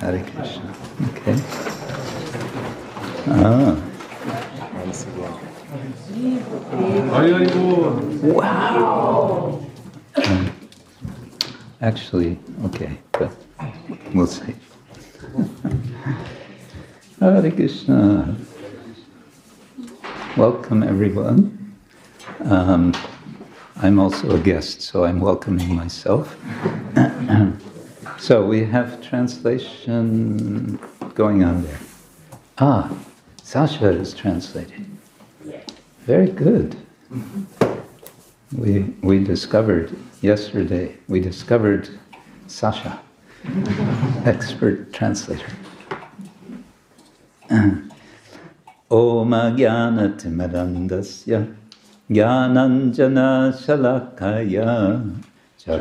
[0.00, 0.74] Hare Krishna.
[1.10, 1.36] Okay.
[3.26, 3.76] Ah.
[8.22, 9.66] Wow.
[10.14, 10.52] Um,
[11.80, 13.32] actually, okay, but
[14.14, 14.54] we'll see.
[17.20, 18.36] Hare Krishna.
[20.36, 21.74] Welcome, everyone.
[22.44, 22.94] Um,
[23.76, 26.36] I'm also a guest, so I'm welcoming myself.
[28.18, 30.78] so we have translation
[31.14, 31.78] going on there.
[32.58, 32.90] Ah,
[33.42, 34.98] Sasha is translating.
[36.00, 36.76] Very good.
[38.56, 41.88] We, we discovered yesterday, we discovered
[42.46, 43.00] Sasha,
[44.24, 45.52] expert translator.
[47.50, 51.54] Om Jnanatimirandasya
[52.10, 55.14] Jnananjana Shalakaya
[55.60, 55.74] Shri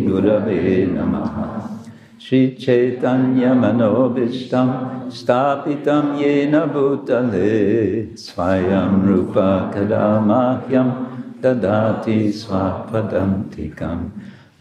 [0.00, 1.68] Gurave Namaha
[2.18, 10.88] Shri Chaitanya Manobishtam Stapitam Yena Bhutale Swayam Rupa Kadamahyam
[11.42, 14.10] Dadati Swapadantikam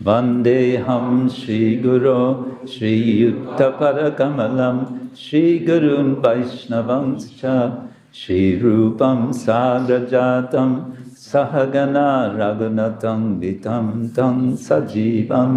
[0.03, 5.09] Vandeham Shri Guru Shri Yuttaparakamalam
[8.15, 10.75] श्रीरूपं सागरजातं
[11.17, 11.97] सहगण
[13.39, 15.53] वितं तं सजीवं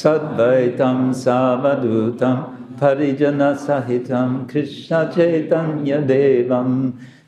[0.00, 2.36] सद्वैतं सावधूतं
[2.80, 6.70] परिजनसहितं कृष्णचैतन्यदेवं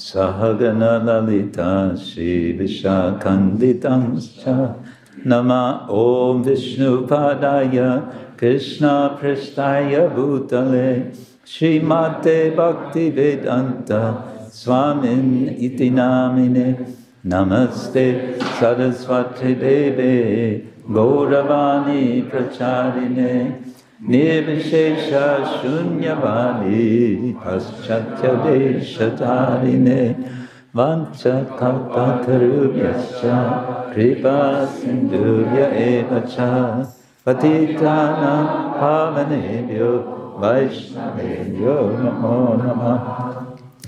[0.08, 4.22] सहगणललिता श्रीविशाखन्दितं च
[5.28, 7.78] नमः। ॐ विष्णुपादाय
[8.38, 11.12] Krishna Prestaya Bhutale
[11.44, 23.64] Srimate Bhakti Vedanta Swamin Iti Namine Namaste Saraswati Deve Gauravani Pracharine
[24.04, 30.00] Nirvishesha Shunyavani Paschatya Deshatharine
[30.76, 33.38] Vanchakalpatarubhyascha
[33.92, 36.54] Kripa Sindhuvya Evacha
[37.28, 43.44] पतितानां पावनेभ्यो वैष्णवेभ्यो नमो नमः।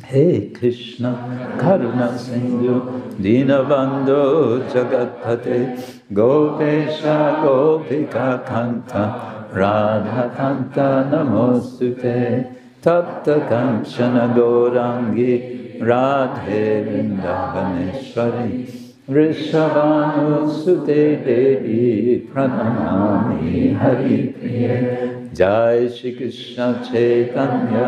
[0.06, 1.16] हे कृष्ण
[1.60, 5.76] करुणसिन्धु दीनबन्धो जगत्पते
[6.14, 9.14] गोपेश, गोपिका, कान्त,
[9.58, 12.46] राधाकान्त नमोऽस्तु ते
[12.84, 18.79] तप्तकाञ्चन, गौराङ्गी, राधे, वृन्दावनेश्वरी।
[19.10, 27.86] वृषभानुसुते देवी प्रणमामि हरिप्रिये। जय श्रीकृष्ण चैतन्य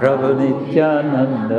[0.00, 1.52] प्रभु Nityanand.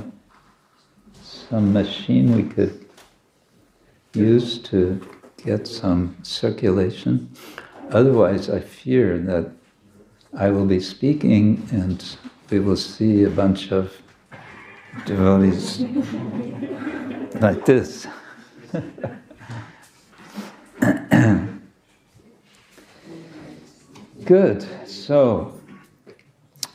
[1.22, 2.84] some machine we could
[4.12, 5.00] use to
[5.42, 7.30] get some circulation?
[7.92, 9.50] Otherwise, I fear that
[10.36, 12.04] I will be speaking and
[12.50, 13.96] we will see a bunch of
[15.06, 15.80] devotees
[17.40, 18.06] like this.
[24.26, 24.66] Good.
[24.86, 25.58] So,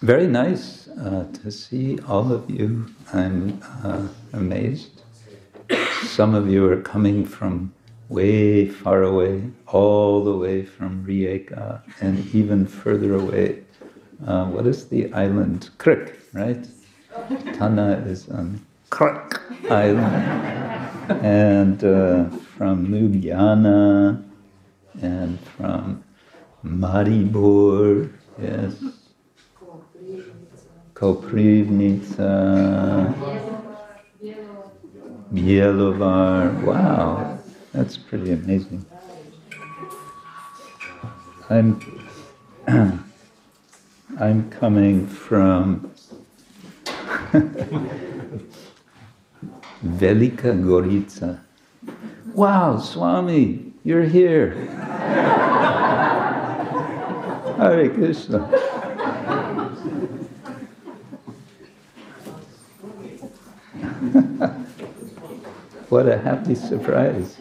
[0.01, 2.87] very nice uh, to see all of you.
[3.13, 5.01] I'm uh, amazed.
[6.03, 7.73] Some of you are coming from
[8.09, 13.65] way far away, all the way from Rijeka, and even further away
[14.25, 15.69] uh, what is the island?
[15.77, 16.65] Krk, right?
[17.53, 19.39] Tana is on Krk
[19.69, 20.15] Island.
[21.23, 24.23] and uh, from Ljubljana,
[25.01, 26.03] and from
[26.63, 28.11] Maribor,
[28.41, 28.73] yes,
[30.95, 32.23] Koprivnica,
[35.33, 36.63] Bjelovar.
[36.63, 37.37] Wow,
[37.73, 38.85] that's pretty amazing.
[41.49, 41.81] I'm
[44.17, 45.91] I'm coming from
[49.83, 51.41] Velika Gorica.
[52.33, 54.55] Wow, Swami, you're here.
[57.57, 58.74] Hare Krishna.
[65.95, 67.37] What a happy surprise.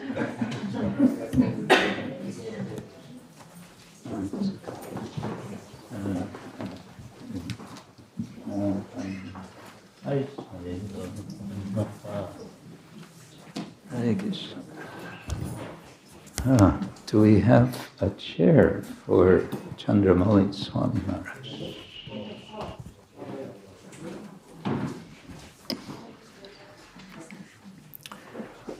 [16.47, 19.39] Ah, do we have a chair for
[19.75, 21.84] Chandramauli Swami Maharaj?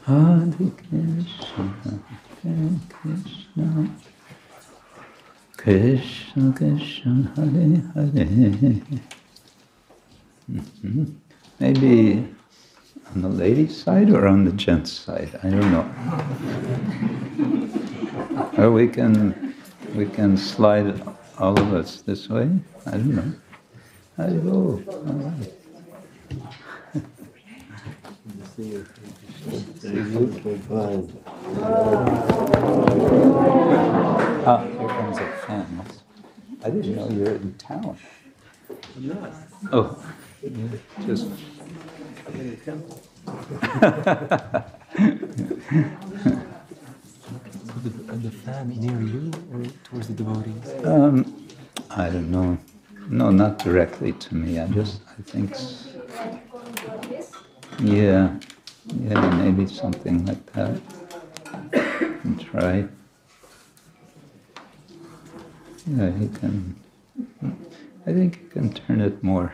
[0.05, 1.73] Hare Krishna,
[2.43, 3.89] Hare Krishna,
[5.57, 8.81] Krishna Krishna, Hare Hare.
[10.51, 11.15] Mhm.
[11.59, 12.27] Maybe
[13.15, 15.39] on the ladies' side or on the gents' side?
[15.41, 15.85] I don't know.
[18.59, 19.55] or we can
[19.95, 21.01] we can slide
[21.39, 22.49] all of us this way.
[22.85, 23.31] I don't know.
[24.17, 24.83] Go.
[24.87, 25.53] All right.
[29.47, 29.51] Ah,
[34.63, 35.85] here comes a fan.
[36.63, 37.97] I didn't know you were in town.
[38.95, 39.33] I'm not.
[39.71, 40.03] Oh,
[41.05, 41.27] just
[42.27, 43.01] I'm in the temple.
[47.83, 50.85] The, the fan near you or towards the devotees?
[50.85, 51.47] Um,
[51.91, 52.57] I don't know.
[53.09, 54.57] No, not directly to me.
[54.59, 55.55] I just, I think,
[57.79, 58.39] yeah,
[58.87, 60.81] yeah, maybe something like that.
[62.23, 62.87] And try.
[65.87, 66.75] Yeah, you can.
[68.07, 69.53] I think you can turn it more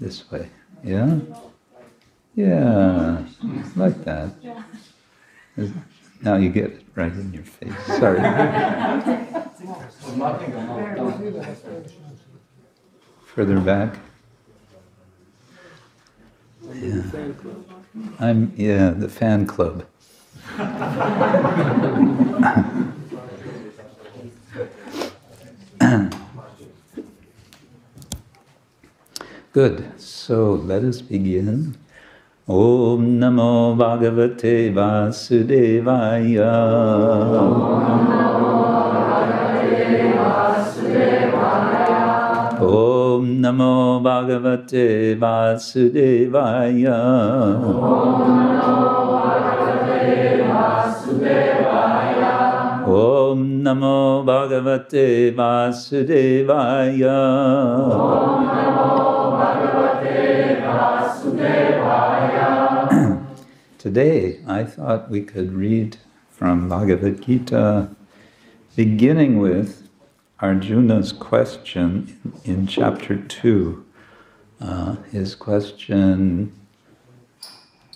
[0.00, 0.48] this way.
[0.82, 1.18] Yeah.
[2.34, 3.24] Yeah,
[3.76, 4.30] like that.
[6.22, 7.86] Now you get it right in your face.
[7.86, 8.18] Sorry.
[13.34, 13.98] Further back.
[16.72, 17.02] Yeah.
[18.18, 19.84] I'm, yeah, the fan club.
[29.52, 30.00] Good.
[30.00, 31.76] So let us begin.
[32.48, 36.52] Om Namo Bhagavate Vasudevaya.
[37.54, 39.53] Om Namo Bhagavate
[45.18, 46.96] Vasudevaya.
[52.86, 57.18] Om Namo Bhagavate Vasudevaya.
[63.78, 65.98] Today, I thought we could read
[66.30, 67.90] from Bhagavad Gita,
[68.74, 69.83] beginning with
[70.44, 73.82] Arjuna's question in, chapter 2.
[74.60, 76.52] Uh, his question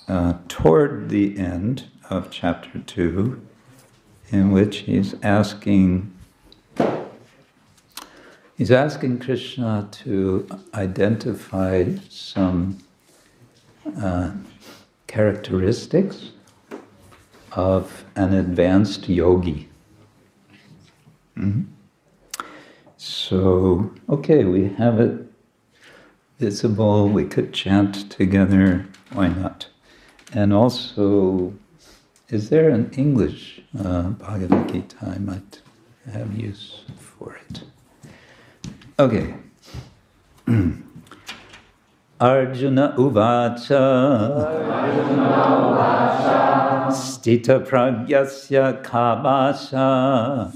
[0.09, 3.38] uh, toward the end of chapter 2,
[4.31, 6.11] in which he's asking
[8.57, 12.78] he's asking Krishna to identify some
[14.00, 14.31] uh,
[15.07, 16.31] characteristics
[17.52, 19.69] of an advanced yogi.
[21.37, 21.67] Mhm.
[23.28, 25.30] So, okay, we have it
[26.38, 29.66] visible, we could chant together, why not?
[30.32, 31.52] And also,
[32.30, 34.97] is there an English uh, Bhagavad Gita?
[35.14, 35.61] I might
[36.11, 37.64] have use for it.
[38.99, 39.35] Okay.
[42.21, 43.79] Arjuna Uvacha.
[46.91, 50.51] Stita Pragyasya Kabasha.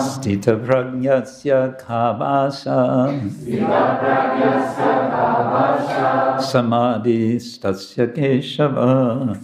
[0.00, 3.12] Stita Pragyasya Kabasha.
[6.40, 9.36] Samadhi Stasya Keshava.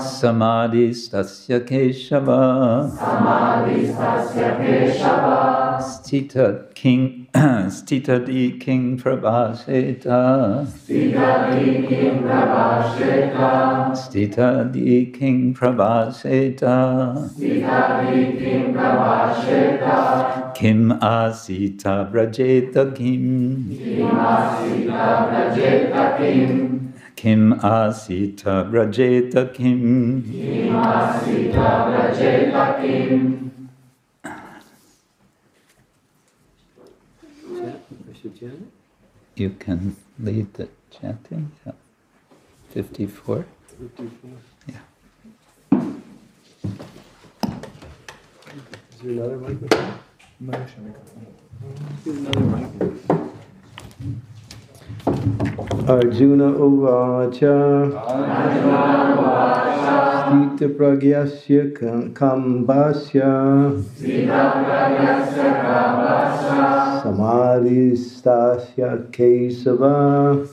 [0.00, 0.90] Samadhi
[5.80, 7.26] Stita King
[7.70, 10.66] Stita di King Prabhasheta.
[10.66, 13.96] Stita di King Prabhasheta.
[13.96, 17.16] Stita di King Prabhasheta.
[17.32, 20.52] Stita di King Prabhasheta.
[20.54, 23.68] Kim asita brajeta kim.
[23.70, 26.92] Kim asita brajeta kim.
[27.16, 30.22] Kim asita brajeta kim.
[30.28, 33.50] Kim asita brajeta kim.
[38.10, 38.72] I should chant it?
[39.36, 41.52] You can lead the chanting.
[41.64, 41.72] Yeah.
[42.70, 43.46] 54.
[43.78, 44.30] Fifty-four.
[44.68, 44.76] Yeah.
[48.92, 49.94] Is there another microphone?
[52.04, 53.30] Get another microphone.
[55.88, 57.56] Arjuna Uvacha.
[60.30, 61.62] Stita Pragyasya
[62.14, 63.30] Kambasya
[67.02, 70.46] Samadhistasya Kesava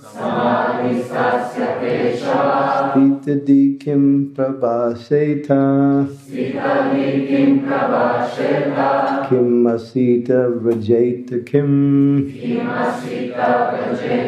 [2.97, 4.03] Stita Dikim
[4.33, 5.61] Prabhaseta.
[9.29, 10.39] Kim Asita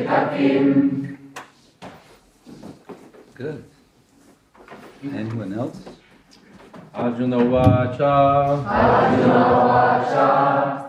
[0.07, 1.17] Vrajeta
[3.35, 3.63] Good.
[5.03, 5.79] Anyone else?
[6.93, 10.27] Arjuna Vacha Arjuna Vacha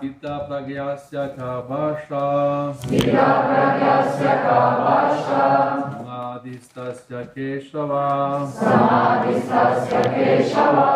[0.00, 6.00] Stita Pragyasya Kabasha Stita Pragyasya Kabasha
[6.40, 8.49] Samadhistasya Keshava.
[8.49, 10.90] Samadhistasya Keshava.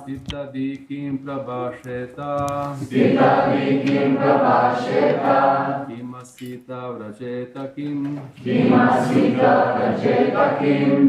[0.00, 2.32] Stita Dikim Prabhasheta
[2.80, 5.86] Stita Dikim Prabhasheta
[8.42, 11.00] Kimasita Vrajeta Kim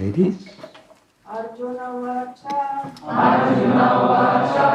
[0.00, 0.38] Ladies?
[1.28, 2.58] Arjuna Vacha
[3.04, 4.68] Arjuna Vacha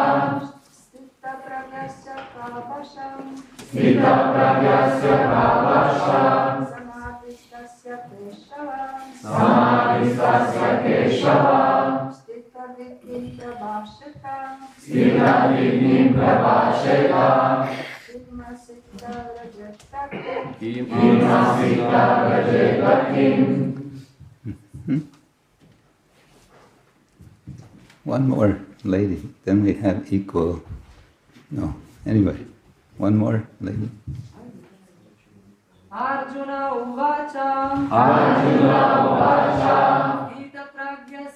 [0.70, 3.20] Stita Pragyasya Kabasham
[3.58, 8.82] Stita Pragyasya Kabasham Samadhistasya Keshava
[9.22, 11.62] Samadhistasya Keshava
[12.83, 17.71] Stita Vikim Prabhashita Stita Vikim Prabhashita
[18.03, 20.03] Sigma Sita Rajata
[20.59, 22.93] Kimasita Vrajeta
[28.03, 29.23] One more lady.
[29.45, 30.61] Then we have equal.
[31.53, 31.75] No.
[32.05, 32.45] Anyway,
[32.97, 33.89] one more lady.
[35.89, 40.32] Arjun उवाच अर्जुन उवाच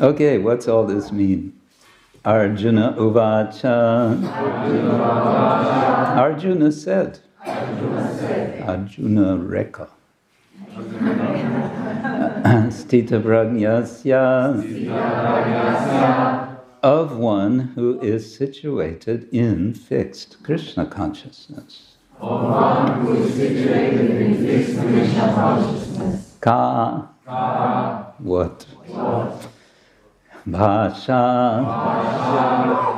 [0.00, 1.58] Okay, what's all this mean?
[2.24, 4.22] Arjuna Uvacha.
[6.16, 7.18] Arjuna said.
[7.44, 9.88] Arjuna Reka.
[12.70, 14.14] Stita Pragnasya.
[16.84, 21.96] Of one who is situated in fixed Krishna consciousness.
[22.20, 26.36] Of one who is situated in fixed Krishna consciousness.
[26.40, 27.08] Ka.
[28.18, 28.64] What?
[30.46, 31.16] Bhasha.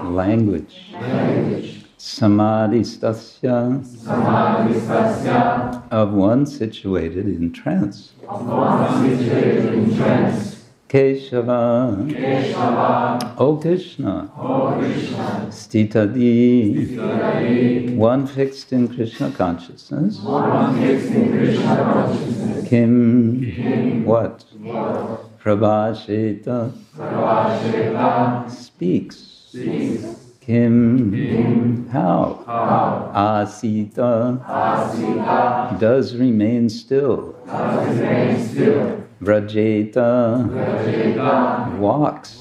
[0.05, 0.95] Language.
[1.99, 3.85] Samadhistasya.
[5.91, 8.13] Of one situated in trance.
[10.89, 11.99] Keshava.
[13.39, 14.29] O Krishna.
[15.51, 16.97] Stitadi.
[17.97, 20.21] One fixed in Krishna consciousness.
[20.21, 24.05] one fixed in Kim.
[24.05, 24.45] What?
[25.43, 26.73] Prabhasheta.
[28.51, 29.47] Speaks.
[30.41, 31.13] Kim.
[31.91, 32.45] How?
[33.15, 34.45] Asita.
[35.81, 37.35] Does remain still.
[39.23, 40.47] Vrajeta.
[41.79, 42.39] Walks.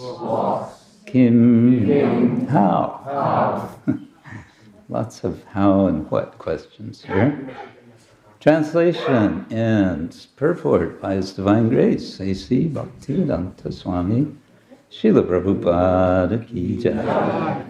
[1.06, 2.48] Kim.
[2.48, 3.70] How?
[4.90, 7.50] Lots of how and what questions here.
[8.40, 12.70] Translation and purport by His Divine Grace, A.C.
[12.70, 14.28] Bhaktivedanta Swami,
[14.90, 17.66] Srila Prabhupada Ki Jai.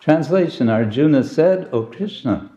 [0.00, 2.50] Translation Arjuna said, O Krishna,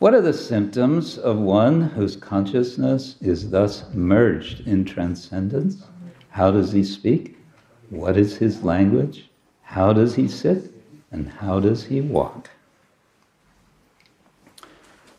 [0.00, 5.84] what are the symptoms of one whose consciousness is thus merged in transcendence?
[6.30, 7.38] How does he speak?
[7.90, 9.30] What is his language?
[9.62, 10.72] How does he sit?
[11.12, 12.50] And how does he walk?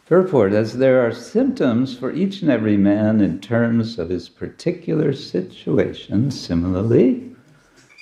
[0.09, 5.13] Purport As there are symptoms for each and every man in terms of his particular
[5.13, 7.35] situation, similarly,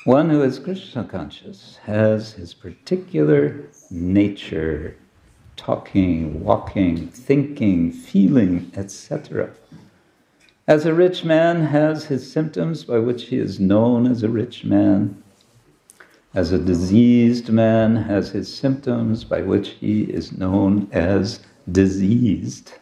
[0.06, 4.96] one who is Krishna conscious has his particular nature,
[5.58, 9.50] talking, walking, thinking, feeling, etc.
[10.66, 14.64] As a rich man has his symptoms by which he is known as a rich
[14.64, 15.22] man,
[16.34, 22.74] as a diseased man has his symptoms by which he is known as diseased,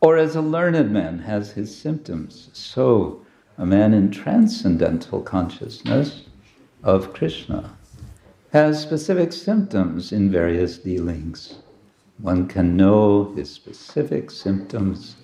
[0.00, 3.24] or as a learned man has his symptoms, so
[3.58, 6.24] a man in transcendental consciousness
[6.82, 7.76] of Krishna
[8.52, 11.56] has specific symptoms in various dealings.
[12.18, 15.16] One can know his specific symptoms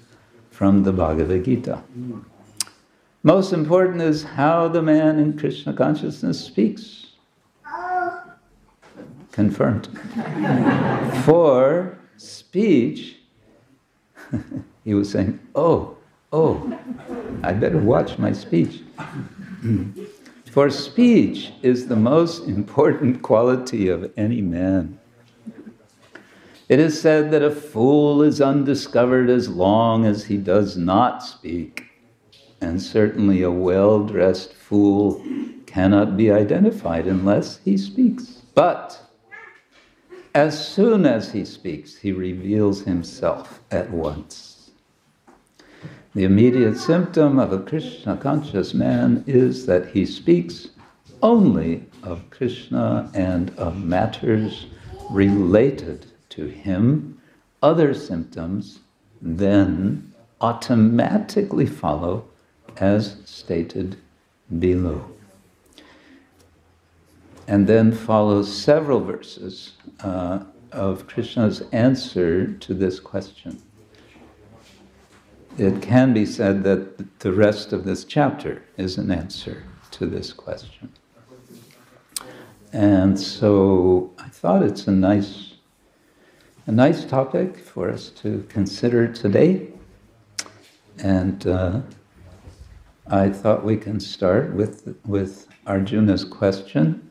[0.50, 1.82] from the Bhagavad Gita.
[3.22, 7.06] Most important is how the man in Krishna consciousness speaks.
[9.30, 9.88] Confirmed.
[11.24, 11.98] For
[12.52, 13.16] speech,
[14.84, 15.96] he was saying, Oh,
[16.34, 16.78] oh,
[17.42, 18.82] I better watch my speech.
[20.50, 25.00] For speech is the most important quality of any man.
[26.68, 31.86] It is said that a fool is undiscovered as long as he does not speak,
[32.60, 35.24] and certainly a well dressed fool
[35.64, 38.42] cannot be identified unless he speaks.
[38.54, 39.00] But
[40.34, 44.70] as soon as he speaks, he reveals himself at once.
[46.14, 50.68] The immediate symptom of a Krishna conscious man is that he speaks
[51.22, 54.66] only of Krishna and of matters
[55.10, 57.18] related to him.
[57.62, 58.80] Other symptoms
[59.20, 62.24] then automatically follow
[62.78, 63.96] as stated
[64.58, 65.08] below.
[67.48, 73.60] And then follows several verses uh, of Krishna's answer to this question.
[75.58, 80.32] It can be said that the rest of this chapter is an answer to this
[80.32, 80.90] question.
[82.72, 85.52] And so I thought it's a nice,
[86.66, 89.68] a nice topic for us to consider today.
[90.98, 91.80] And uh,
[93.08, 97.10] I thought we can start with, with Arjuna's question.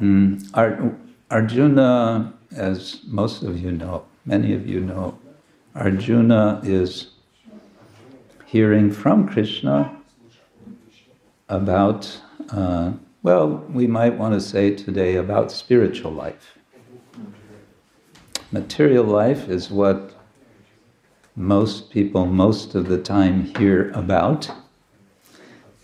[0.00, 0.96] Mm, Ar-
[1.30, 5.18] Arjuna, as most of you know, many of you know,
[5.76, 7.10] Arjuna is
[8.44, 9.96] hearing from Krishna
[11.48, 16.58] about, uh, well, we might want to say today about spiritual life.
[18.50, 20.12] Material life is what
[21.36, 24.50] most people most of the time hear about.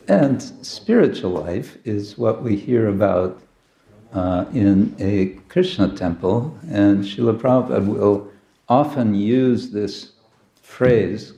[0.09, 3.41] And spiritual life is what we hear about
[4.13, 8.31] uh, in a Krishna temple, and Srila Prabhupada will
[8.69, 10.13] often use this
[10.63, 11.35] phrase,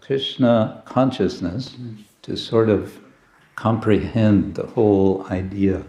[0.00, 1.76] Krishna consciousness,
[2.22, 2.98] to sort of
[3.54, 5.82] comprehend the whole idea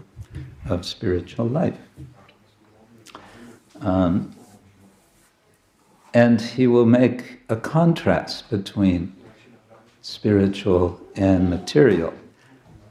[0.68, 1.78] of spiritual life.
[3.80, 4.34] Um,
[6.14, 9.14] and he will make a contrast between
[10.02, 12.14] spiritual and material.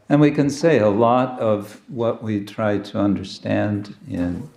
[0.09, 4.49] And we can say a lot of what we try to understand in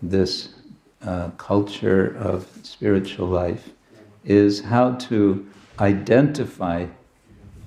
[0.00, 0.54] this
[1.02, 3.70] uh, culture of spiritual life
[4.24, 5.48] is how to
[5.80, 6.86] identify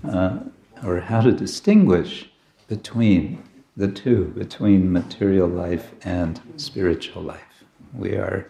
[0.07, 0.39] uh,
[0.85, 2.29] or how to distinguish
[2.67, 3.43] between
[3.75, 7.63] the two, between material life and spiritual life.
[7.93, 8.49] We are,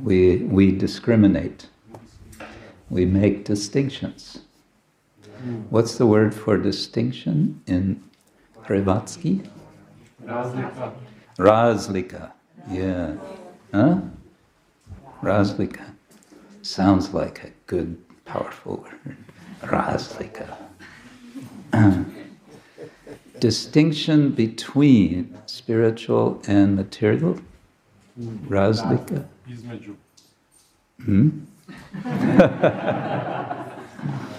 [0.00, 1.68] we, we discriminate,
[2.88, 4.40] we make distinctions.
[5.70, 8.00] What's the word for distinction in
[8.64, 9.48] Prevatsky?
[10.24, 10.92] Razlika.
[11.36, 12.30] Razlika.
[12.70, 13.14] Yeah.
[13.74, 14.02] Huh?
[15.20, 15.94] Razlika.
[16.62, 19.16] Sounds like a good, powerful word.
[19.62, 20.56] Razlika.
[23.40, 27.40] Distinction between spiritual and material.
[28.46, 29.26] Razlika.
[31.04, 31.30] Hmm?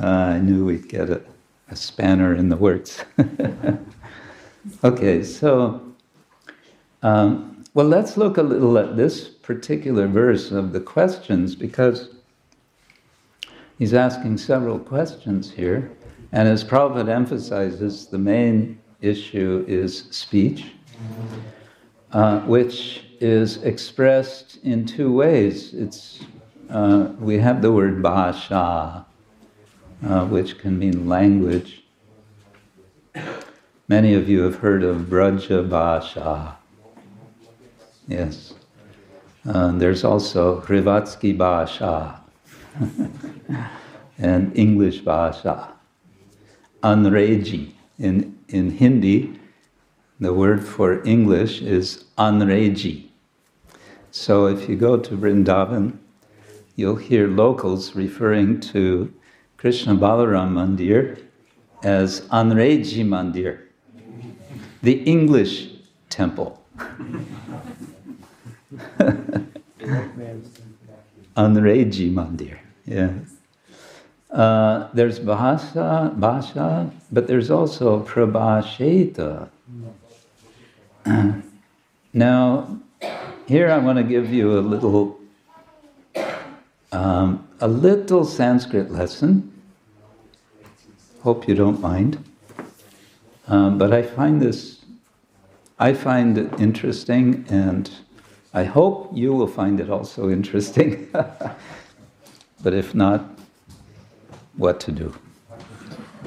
[0.00, 1.20] Uh, I knew we'd get a,
[1.70, 3.04] a spanner in the works.
[4.84, 5.82] okay, so,
[7.02, 12.10] um, well, let's look a little at this particular verse of the questions because
[13.78, 15.90] he's asking several questions here.
[16.30, 20.74] And as Prabhupada emphasizes, the main issue is speech,
[22.12, 25.74] uh, which is expressed in two ways.
[25.74, 26.20] It's,
[26.70, 29.06] uh, we have the word bhasha,
[30.06, 31.82] uh, which can mean language.
[33.88, 36.56] Many of you have heard of Braja Bhasha.
[38.06, 38.54] Yes.
[39.48, 42.20] Uh, there's also Hrivatsky Bhasha
[44.18, 45.72] and English Bhasha.
[46.82, 47.72] Anreji.
[47.98, 49.38] In, in Hindi,
[50.20, 53.08] the word for English is Anreji.
[54.10, 55.98] So if you go to Vrindavan,
[56.76, 59.12] you'll hear locals referring to
[59.58, 61.20] Krishna Balaram Mandir
[61.82, 63.58] as Anreji Mandir,
[64.84, 65.70] the English
[66.08, 66.62] temple.
[71.36, 73.10] Anreji Mandir, yeah.
[74.30, 79.48] Uh, there's Bahasa, Bhasha, but there's also Prabhasheta.
[82.12, 82.78] now,
[83.48, 85.17] here I want to give you a little,
[86.92, 89.52] um, a little Sanskrit lesson.
[91.22, 92.24] Hope you don't mind.
[93.46, 94.84] Um, but I find this,
[95.78, 97.90] I find it interesting, and
[98.52, 101.08] I hope you will find it also interesting.
[101.12, 103.24] but if not,
[104.56, 105.14] what to do?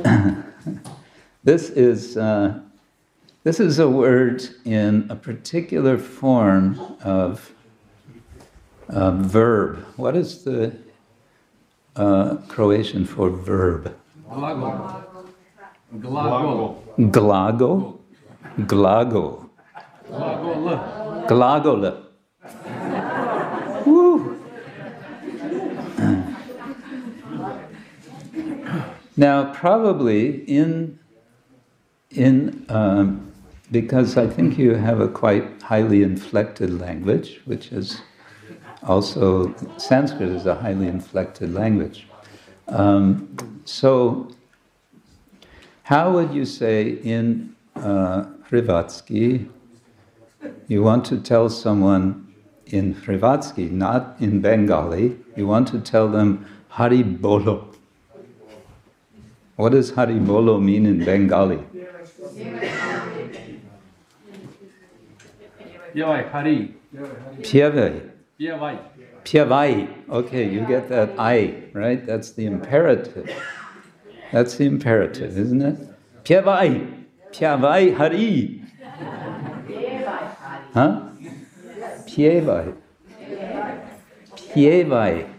[1.43, 2.59] this is uh,
[3.43, 7.51] this is a word in a particular form of
[8.91, 9.85] uh, verb.
[9.95, 10.75] What is the
[11.95, 13.95] uh, Croatian for verb?
[14.29, 15.05] Glagol.
[15.97, 16.77] Glagol.
[16.97, 17.99] Glago?
[18.59, 19.49] Glago.
[20.07, 21.27] Glagol.
[21.27, 22.05] Glagole.
[23.85, 24.37] Woo.
[29.17, 30.99] Now, probably in
[32.09, 33.31] in um,
[33.71, 38.01] because I think you have a quite highly inflected language, which is
[38.83, 42.07] also Sanskrit is a highly inflected language.
[42.67, 44.31] Um, so,
[45.83, 49.49] how would you say in uh, Hrivatsky,
[50.67, 52.33] you want to tell someone
[52.67, 57.67] in Hrivatsky, not in Bengali, you want to tell them Hari Bolo.
[59.55, 61.59] What does Hari Bolo mean in Bengali?
[65.93, 66.73] Yavai, Hari.
[67.41, 68.10] Pyavai.
[68.41, 68.79] Yavai.
[69.23, 70.09] Pyavai.
[70.09, 72.03] Okay, you get that I, right?
[72.03, 73.29] That's the imperative.
[74.31, 75.77] That's the imperative, isn't it?
[76.23, 77.05] Pyavai.
[77.31, 78.63] Pyavai Hari.
[79.67, 80.71] Piavai hari.
[80.73, 81.09] Huh?
[82.09, 82.75] Pyavai.
[84.35, 85.29] Pyavai.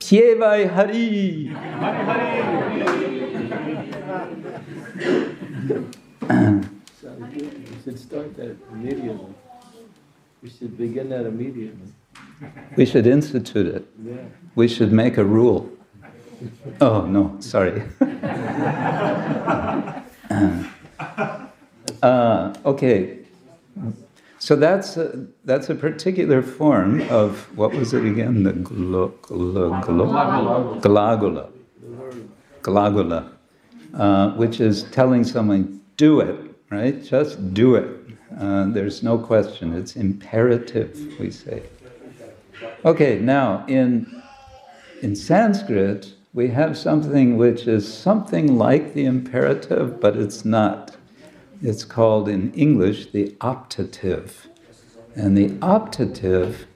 [0.00, 1.54] Pyavai Hari.
[7.30, 9.34] We should start that immediately.
[10.44, 11.88] We should begin that immediately.
[12.76, 13.86] We should institute it.
[14.04, 14.16] Yeah.
[14.54, 15.72] We should make a rule.
[16.82, 17.82] Oh, no, sorry.
[22.02, 23.20] uh, okay.
[24.38, 28.42] So that's a, that's a particular form of, what was it again?
[28.42, 31.50] The glo, glo, glo, glagola.
[32.60, 33.30] Glagola.
[33.94, 37.02] Uh, which is telling someone, do it, right?
[37.02, 38.03] Just do it.
[38.38, 39.74] Uh, there's no question.
[39.74, 41.62] It's imperative, we say.
[42.84, 44.22] Okay, now in,
[45.02, 50.96] in Sanskrit, we have something which is something like the imperative, but it's not.
[51.62, 54.48] It's called in English the optative.
[55.14, 56.66] And the optative,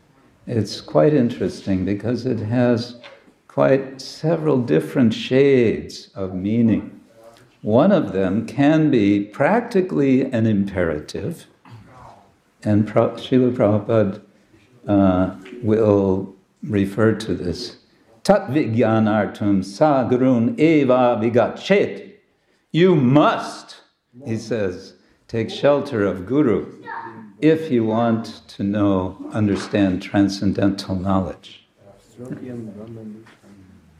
[0.46, 2.96] it's quite interesting because it has
[3.48, 6.97] quite several different shades of meaning.
[7.62, 11.46] One of them can be practically an imperative,
[12.62, 14.22] and Pra- Srila Prabhupada
[14.86, 17.78] uh, will refer to this.
[18.22, 22.12] Tat vigyanartum sagarun eva vigachet.
[22.70, 23.80] You must,
[24.24, 24.94] he says,
[25.26, 26.78] take shelter of Guru
[27.40, 31.66] if you want to know, understand transcendental knowledge.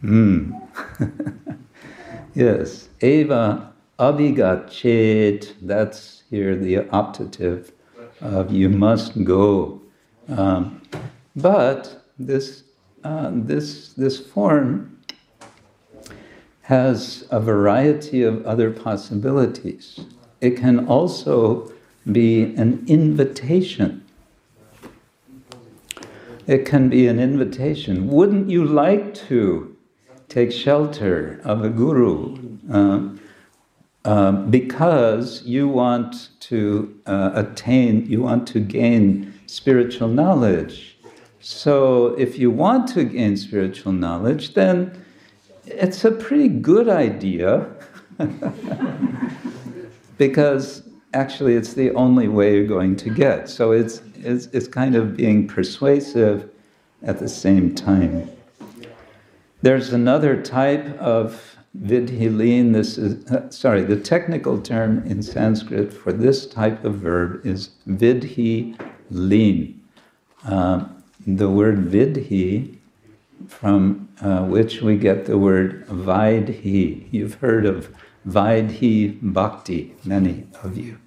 [0.03, 1.59] Mm.
[2.35, 7.73] yes, eva abhigachet, that's here the optative
[8.21, 9.81] of you must go.
[10.29, 10.83] Um,
[11.35, 12.65] but this,
[13.05, 14.99] uh, this, this form
[16.63, 20.01] has a variety of other possibilities.
[20.41, 21.73] It can also
[22.13, 24.05] be an invitation.
[26.47, 28.09] It can be an invitation.
[28.09, 29.77] Wouldn't you like to
[30.29, 32.37] take shelter of a guru
[34.05, 40.97] uh, because you want to uh, attain, you want to gain spiritual knowledge?
[41.41, 45.05] So, if you want to gain spiritual knowledge, then
[45.67, 47.69] it's a pretty good idea
[50.19, 50.83] because
[51.15, 53.49] actually it's the only way you're going to get.
[53.49, 56.51] So it's it's, it's kind of being persuasive
[57.03, 58.31] at the same time.
[59.61, 62.73] There's another type of vidhilin.
[62.73, 67.71] This is, uh, sorry, the technical term in Sanskrit for this type of verb is
[67.89, 68.79] vidhi
[69.11, 69.81] lin.
[70.47, 70.87] Uh,
[71.27, 72.77] the word vidhi,
[73.49, 77.09] from uh, which we get the word vaidhi.
[77.11, 77.93] You've heard of
[78.29, 80.99] vaidhi bhakti, many of you.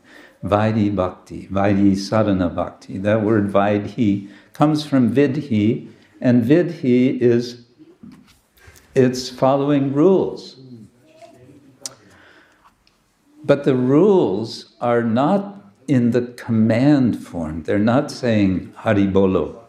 [0.43, 2.97] Vaidhi bhakti, vaidhi sadhana bhakti.
[2.97, 7.60] That word vaidhi comes from vidhi, and vidhi is
[8.95, 10.57] it's following rules.
[13.43, 17.63] But the rules are not in the command form.
[17.63, 19.59] They're not saying haribolo.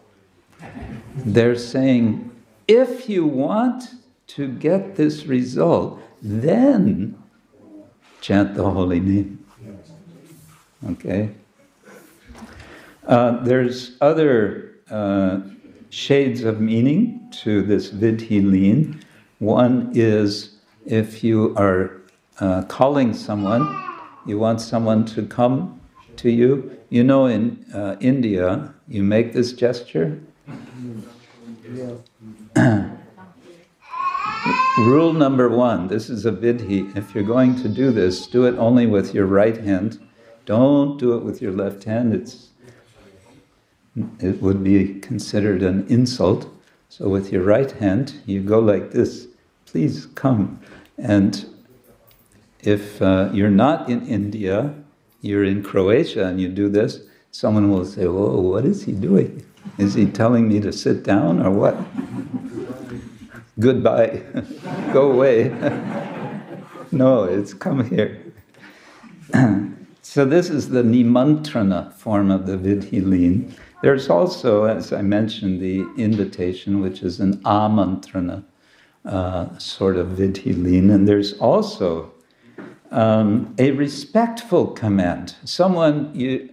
[1.17, 2.31] They're saying,
[2.69, 3.85] if you want
[4.29, 7.21] to get this result, then
[8.21, 9.45] chant the holy name.
[10.91, 11.31] Okay?
[13.07, 15.41] Uh, there's other uh,
[15.91, 19.02] shades of meaning to this vidhi
[19.43, 20.55] One is
[20.87, 22.01] if you are
[22.39, 23.67] uh, calling someone,
[24.25, 25.81] you want someone to come
[26.19, 26.79] to you.
[26.91, 30.21] You know, in uh, India, you make this gesture.
[34.79, 36.97] Rule number one this is a vidhi.
[36.97, 39.99] If you're going to do this, do it only with your right hand.
[40.47, 42.15] Don't do it with your left hand.
[42.15, 42.51] It's,
[44.21, 46.49] it would be considered an insult.
[46.89, 49.27] So, with your right hand, you go like this
[49.73, 50.61] please come.
[50.99, 51.47] And
[52.61, 54.75] if uh, you're not in India,
[55.23, 59.43] you're in Croatia and you do this, someone will say, Whoa, what is he doing?
[59.79, 61.77] Is he telling me to sit down or what?
[63.61, 64.23] Goodbye.
[64.93, 65.49] Go away.
[66.93, 68.23] no, it's come here.
[70.03, 75.87] so, this is the nimantrana form of the vidhi There's also, as I mentioned, the
[75.97, 78.45] invitation, which is an amantrana
[79.05, 82.13] uh, sort of vidhi and there's also
[82.91, 85.35] um, a respectful command.
[85.45, 86.51] Someone you,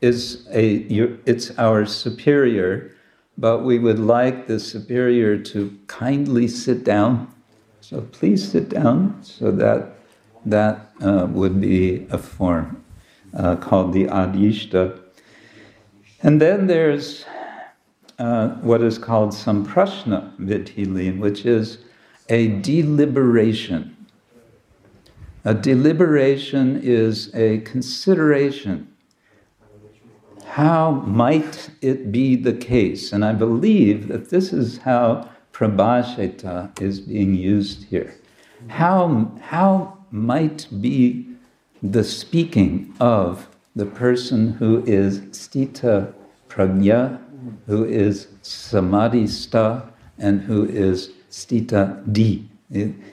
[0.00, 2.94] is a, you, it's our superior,
[3.38, 7.32] but we would like the superior to kindly sit down.
[7.80, 9.18] So please sit down.
[9.22, 9.96] So that
[10.44, 12.84] that uh, would be a form
[13.36, 15.00] uh, called the adishta.
[16.22, 17.24] And then there's
[18.22, 21.78] uh, what is called samprashna vidhi which is
[22.28, 23.96] a deliberation.
[25.44, 28.86] A deliberation is a consideration.
[30.44, 33.12] How might it be the case?
[33.12, 38.14] And I believe that this is how prabhashita is being used here.
[38.68, 41.26] How, how might be
[41.82, 46.14] the speaking of the person who is stita
[46.48, 47.21] pragya,
[47.66, 52.48] who is samadhista, and who is stita di.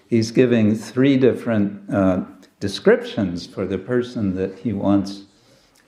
[0.07, 2.23] He's giving three different uh,
[2.59, 5.23] descriptions for the person that he wants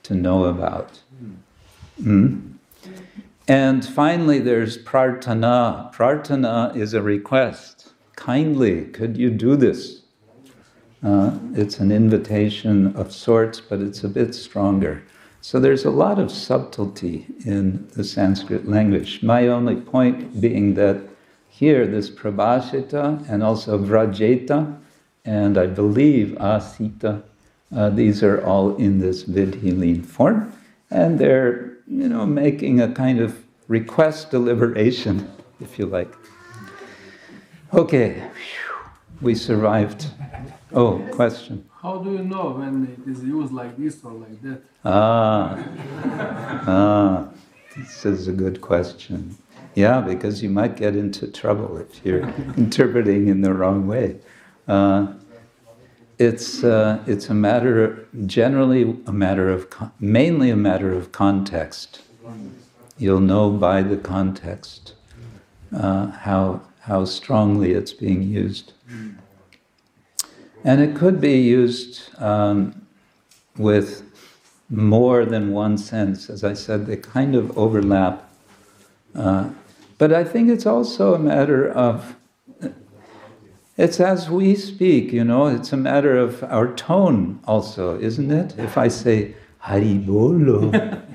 [0.04, 1.00] to know about.
[2.00, 2.54] Mm?
[3.48, 5.92] And finally, there's prarthana.
[5.92, 7.92] Prarthana is a request.
[8.16, 10.02] Kindly, could you do this?
[11.02, 15.02] Uh, it's an invitation of sorts, but it's a bit stronger.
[15.44, 19.24] So there's a lot of subtlety in the Sanskrit language.
[19.24, 21.02] My only point being that
[21.48, 24.78] here, this prabhashita and also vrajeta,
[25.24, 27.24] and I believe asita,
[27.74, 30.52] uh, these are all in this vidhi form,
[30.92, 35.28] and they're, you know, making a kind of request deliberation,
[35.60, 36.14] if you like.
[37.74, 38.22] Okay,
[39.20, 40.06] we survived.
[40.72, 41.68] Oh, question.
[41.82, 44.62] How do you know when it is used like this or like that?
[44.84, 45.58] Ah,
[46.68, 47.28] ah,
[47.76, 49.36] this is a good question.
[49.74, 52.22] Yeah, because you might get into trouble if you're
[52.56, 54.20] interpreting in the wrong way.
[54.68, 55.14] Uh,
[56.18, 59.66] it's uh, it's a matter generally a matter of
[59.98, 62.02] mainly a matter of context.
[62.96, 64.94] You'll know by the context
[65.74, 68.72] uh, how how strongly it's being used,
[70.64, 72.86] and it could be used um,
[73.56, 74.02] with
[74.70, 76.30] more than one sense.
[76.30, 78.32] As I said, they kind of overlap.
[79.14, 79.50] Uh,
[79.98, 82.16] but I think it's also a matter of,
[83.76, 88.58] it's as we speak, you know, it's a matter of our tone also, isn't it?
[88.58, 90.72] If I say, Haribolo,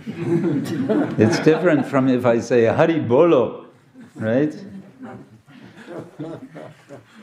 [1.19, 3.65] it's different from if I say Haribolo,
[4.15, 4.55] right?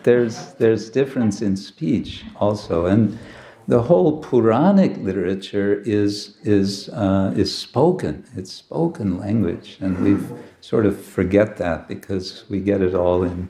[0.05, 2.87] There's, there's difference in speech also.
[2.87, 3.19] And
[3.67, 8.25] the whole Puranic literature is, is, uh, is spoken.
[8.37, 9.79] It's spoken language.
[9.81, 10.19] And we
[10.61, 13.49] sort of forget that because we get it all in,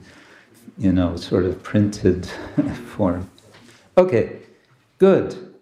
[0.78, 2.26] you know, sort of printed
[2.86, 3.28] form.
[3.98, 4.38] Okay,
[4.98, 5.56] good.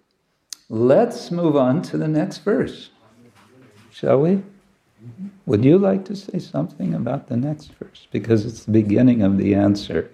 [0.69, 2.91] Let's move on to the next verse.
[3.91, 4.43] Shall we?
[5.47, 8.07] Would you like to say something about the next verse?
[8.11, 10.11] Because it's the beginning of the answer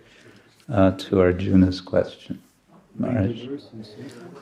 [0.70, 2.42] uh, to Arjuna's question.
[2.96, 3.46] Maharaj.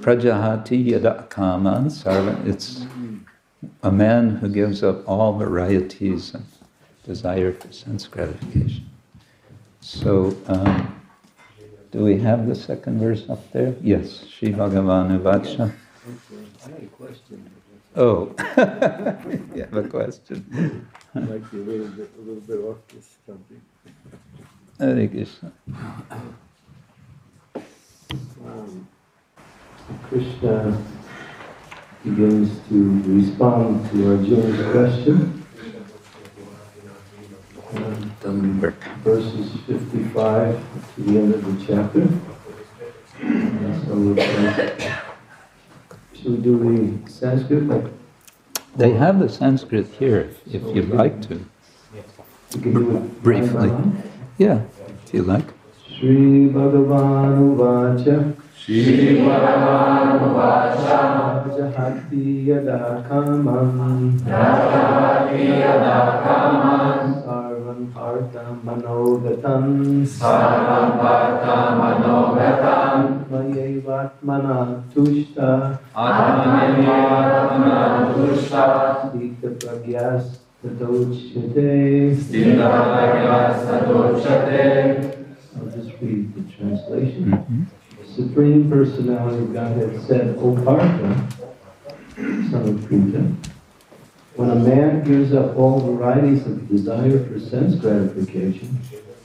[0.01, 2.47] Prajahati yada kaman sarva.
[2.47, 2.87] It's
[3.83, 6.43] a man who gives up all varieties of
[7.05, 8.89] desire for sense gratification.
[9.81, 11.01] So, um,
[11.93, 13.75] do we have the second verse up there?
[13.81, 15.73] Yes, Shri Bhagavan Uvacha.
[16.65, 17.51] I had a question.
[17.95, 18.35] Oh,
[19.55, 20.87] you have a question.
[21.15, 23.59] I'd like to bit, a little bit off this topic.
[24.79, 25.53] Hare Krishna.
[28.45, 28.89] Um,
[30.09, 30.83] Krishna
[32.05, 35.43] begins to respond to Arjuna's question.
[38.25, 38.61] Um,
[39.03, 40.63] verses 55
[40.95, 42.09] to the end of the chapter.
[43.87, 44.15] So,
[46.15, 47.93] should we do the Sanskrit?
[48.77, 51.47] They have the Sanskrit here, if you'd like to.
[52.55, 53.73] We can do it Briefly.
[54.39, 54.61] Yeah,
[55.07, 55.47] if you like.
[55.89, 70.05] Shri Bhagavan Uvacha Shri Bhagavan Uvacha Jahati Yada Kamam Jahati Yada Kamam Sarvam Partha Manogatam
[70.05, 80.45] Sarvam Partha Manogatam Mayevatmana Tushta Atmanevatmana Tushta Sita Pragyas
[82.67, 85.17] Pragyas Tadochate
[85.57, 87.25] I'll just read the translation.
[87.31, 87.67] Mhm.
[88.15, 91.15] Supreme Personality of Godhead said, O Partha,
[92.51, 93.35] son of Pritha,
[94.37, 98.79] when a man gives up all varieties of desire for sense gratification,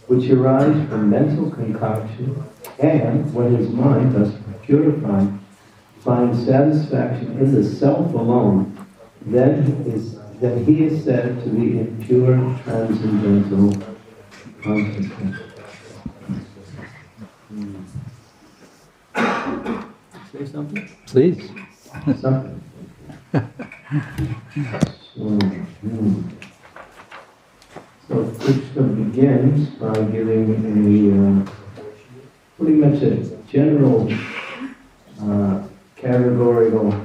[0.07, 2.35] which arise from mental concoction,
[2.79, 4.31] and when his mind, thus
[4.63, 5.27] purified,
[5.99, 8.73] finds satisfaction in the self alone,
[9.25, 13.71] then is then he is said to be in pure transcendental
[14.63, 15.39] consciousness.
[20.31, 20.89] Say something?
[21.05, 21.51] Please.
[22.19, 22.63] Something.
[25.13, 26.21] So, hmm.
[28.07, 31.51] So Krishna begins by giving a, uh,
[32.57, 33.15] pretty much a
[33.47, 34.11] general,
[35.21, 36.99] uh, categorical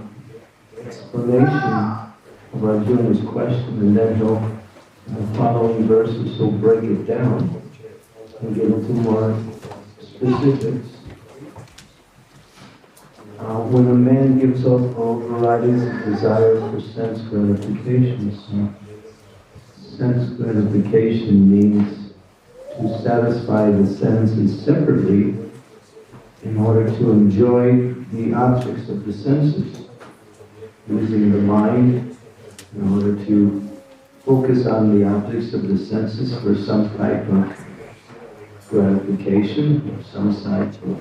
[0.81, 2.06] explanation
[2.57, 7.62] of Arjuna's question, and then the following verses, he'll break it down
[8.40, 9.38] and get into more
[10.01, 10.88] specifics.
[13.38, 18.75] Uh, when a man gives up all varieties of desire for sense gratification,
[19.77, 22.14] sense gratification means
[22.79, 25.37] to satisfy the senses separately
[26.42, 29.87] in order to enjoy the objects of the senses,
[30.88, 32.15] using the mind
[32.77, 33.69] in order to
[34.25, 37.67] focus on the objects of the senses for some type of
[38.69, 41.01] gratification some type of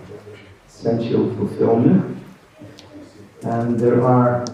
[0.68, 2.24] sensual fulfillment.
[3.44, 4.46] And there are,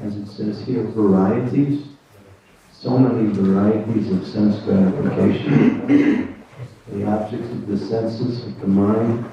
[0.00, 1.86] as it says here, varieties,
[2.72, 6.44] so many varieties of sense gratification.
[6.88, 9.24] The objects of the senses of the mind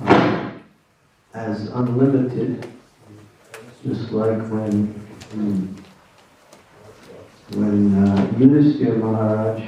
[0.00, 0.52] are
[1.34, 2.66] as unlimited,
[3.86, 4.86] just like when
[5.32, 5.74] hmm,
[7.50, 9.62] when uh, Yudhishthira Maharaj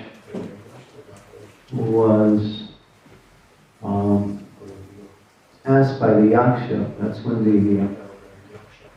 [1.72, 2.68] was
[3.82, 4.46] um,
[5.64, 8.06] asked by the Yaksha, that's when the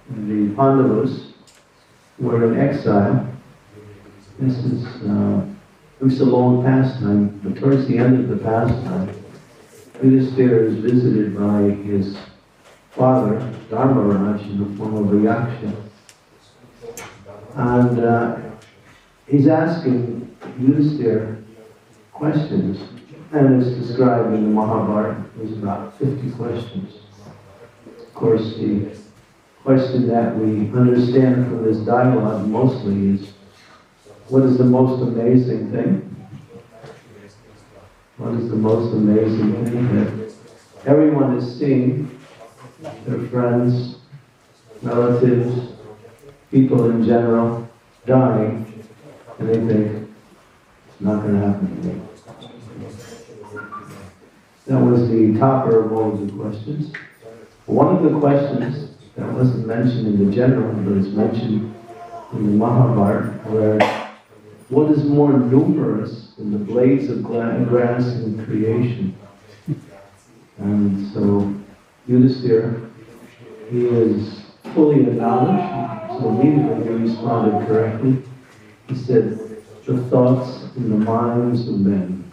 [0.09, 1.33] the Pandavas
[2.17, 3.27] were in exile.
[4.39, 5.45] This is, uh,
[6.01, 9.09] it a long pastime, but towards the end of the pastime,
[10.01, 12.17] Yudhishthira is visited by his
[12.91, 13.39] father,
[13.69, 15.75] Dharmaraj, in the form of a yaksha.
[17.55, 18.48] And uh,
[19.29, 21.37] he's asking Yudhishthira
[22.11, 22.79] questions,
[23.31, 25.23] and it's described in the Mahabharata.
[25.37, 26.95] There's about 50 questions.
[27.99, 28.97] Of course, the
[29.63, 33.33] question that we understand from this dialogue mostly is,
[34.27, 36.05] what is the most amazing thing?
[38.17, 40.33] What is the most amazing thing that
[40.85, 42.19] everyone is seeing,
[43.05, 43.99] their friends,
[44.81, 45.73] relatives,
[46.51, 47.69] people in general,
[48.05, 48.68] dying,
[49.39, 50.09] and they think,
[50.87, 52.01] it's not going to happen me.
[54.67, 56.93] That was the topper of all of the questions.
[57.65, 61.73] One of the questions that wasn't mentioned in the general, but is mentioned
[62.33, 63.79] in the Mahabharata, where
[64.69, 69.15] what is more numerous than the blades of grass in creation?
[70.57, 71.55] And so
[72.07, 72.91] Yudhisthira,
[73.71, 74.41] he is
[74.73, 78.21] fully acknowledged, so immediately he responded correctly.
[78.89, 79.37] He said,
[79.85, 82.31] the thoughts in the minds of men.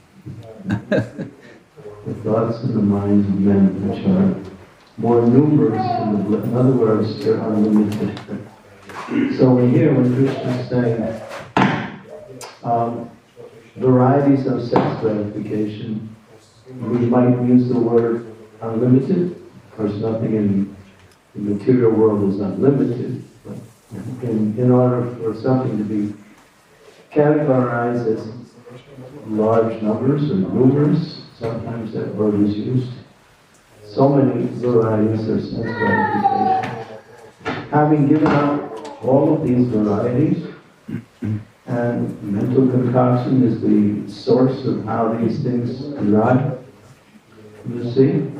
[0.64, 4.52] the thoughts in the minds of men, which are
[4.96, 8.18] more numerous than the, in other words, they're unlimited.
[9.36, 11.20] So we hear when Krishna is saying,
[12.62, 13.10] um,
[13.76, 16.16] varieties of sex gratification,
[16.66, 19.42] we might use the word unlimited.
[19.76, 20.76] Of nothing in
[21.34, 23.58] the material world is unlimited, but
[24.22, 26.14] in, in order for something to be
[27.16, 28.20] categorized as
[29.26, 32.92] large numbers or numerous, sometimes that word is used.
[33.84, 37.00] So many varieties of sense gratification.
[37.70, 40.46] Having given out all of these varieties,
[41.66, 46.64] and mental concoction is the source of how these things derive.
[47.68, 48.30] You see,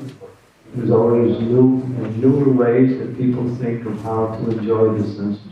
[0.74, 5.45] there's always new and newer ways that people think of how to enjoy the senses.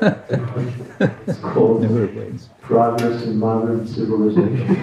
[0.00, 2.08] It's called Never
[2.60, 4.74] progress in modern civilization.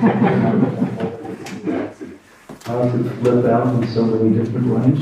[2.64, 5.00] How to flip out in so many different ways.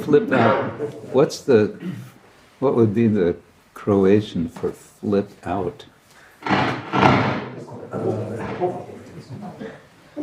[0.04, 0.70] Flip out.
[1.14, 1.78] What's the,
[2.58, 3.36] what would be the
[3.74, 5.86] Croatian for flip out?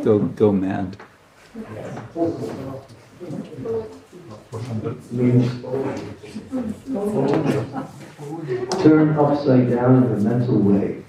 [0.02, 0.96] Go, go mad.
[8.82, 11.02] Turn upside down in a mental way.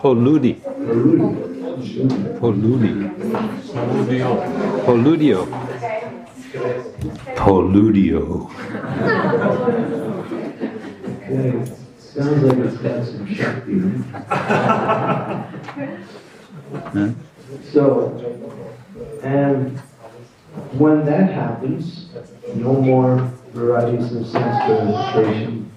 [0.00, 0.60] Poludi.
[2.40, 2.92] Poludi.
[4.84, 5.46] Poludio.
[7.36, 8.50] Poludio.
[12.14, 14.04] Sounds like it's got some Shakti in
[16.94, 17.16] it.
[17.72, 18.12] So,
[19.22, 19.78] and
[20.72, 22.08] when that happens,
[22.54, 25.70] no more varieties of sense gratification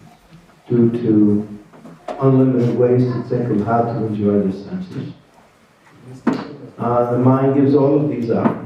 [0.67, 1.47] due to
[2.19, 5.13] unlimited ways to think of how to enjoy the senses.
[6.77, 8.57] Uh, the mind gives all of these up,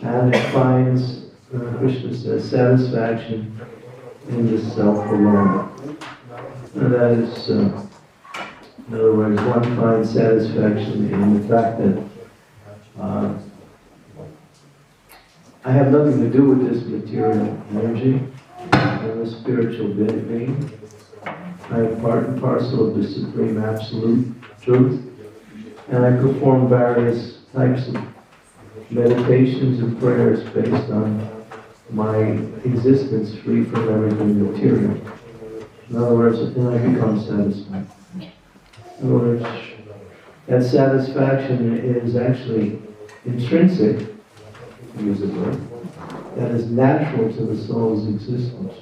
[0.00, 3.60] and it finds, uh, Krishna says, satisfaction
[4.28, 5.91] in the self alone.
[6.74, 7.86] And that is, uh,
[8.88, 12.02] in other words, one finds satisfaction in the fact that
[12.98, 13.38] uh,
[15.64, 18.20] I have nothing to do with this material energy.
[18.72, 20.70] I'm a spiritual being.
[21.70, 25.00] I am part and parcel of the supreme absolute truth.
[25.88, 28.02] And I perform various types of
[28.90, 31.44] meditations and prayers based on
[31.90, 32.16] my
[32.64, 35.00] existence free from everything material.
[35.92, 37.86] In other words, then I become satisfied.
[38.98, 39.44] In other words,
[40.46, 42.80] that satisfaction is actually
[43.26, 44.08] intrinsic,
[44.98, 45.60] use a word,
[46.36, 48.72] that is natural to the soul's existence.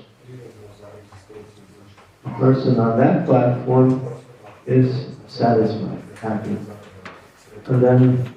[2.27, 4.09] A person on that platform
[4.67, 6.57] is satisfied, happy.
[7.67, 8.35] And then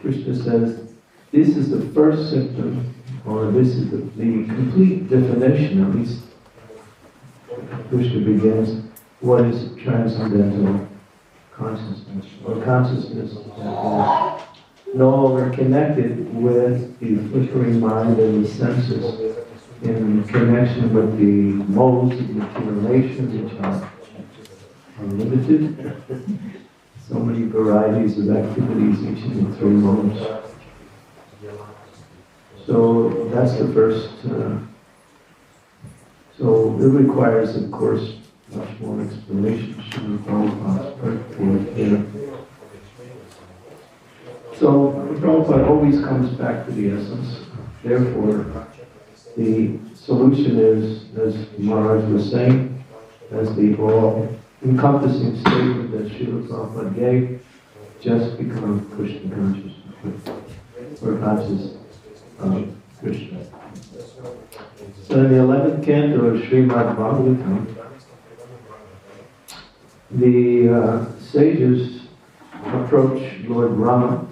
[0.00, 0.92] Krishna says,
[1.30, 2.92] this is the first symptom,
[3.24, 6.22] or this is the, the complete definition, at least
[7.88, 8.84] Krishna begins,
[9.20, 10.86] what is transcendental
[11.52, 19.36] consciousness, or consciousness that is no longer connected with the flickering mind and the senses
[19.82, 23.90] in connection with the modes of materialization which are
[24.98, 25.94] unlimited.
[27.08, 30.18] So many varieties of activities, each in the three modes.
[32.66, 34.58] So that's the first, uh,
[36.38, 38.14] so it requires, of course,
[38.52, 39.74] much more explanation.
[44.56, 47.40] So Prabhupada always comes back to the essence.
[47.82, 48.66] Therefore,
[49.36, 52.84] the solution is, as Maharaj was saying,
[53.30, 54.28] as the all
[54.64, 57.44] encompassing statement that Srila Prabhupada gave,
[58.00, 59.72] just become Krishna conscious,
[61.02, 61.74] or conscious
[62.38, 63.57] of uh, Krishna.
[65.08, 67.74] So in the 11th canto of Srimad Bhagavatam,
[70.10, 72.02] the uh, sages
[72.66, 74.26] approach Lord Brahma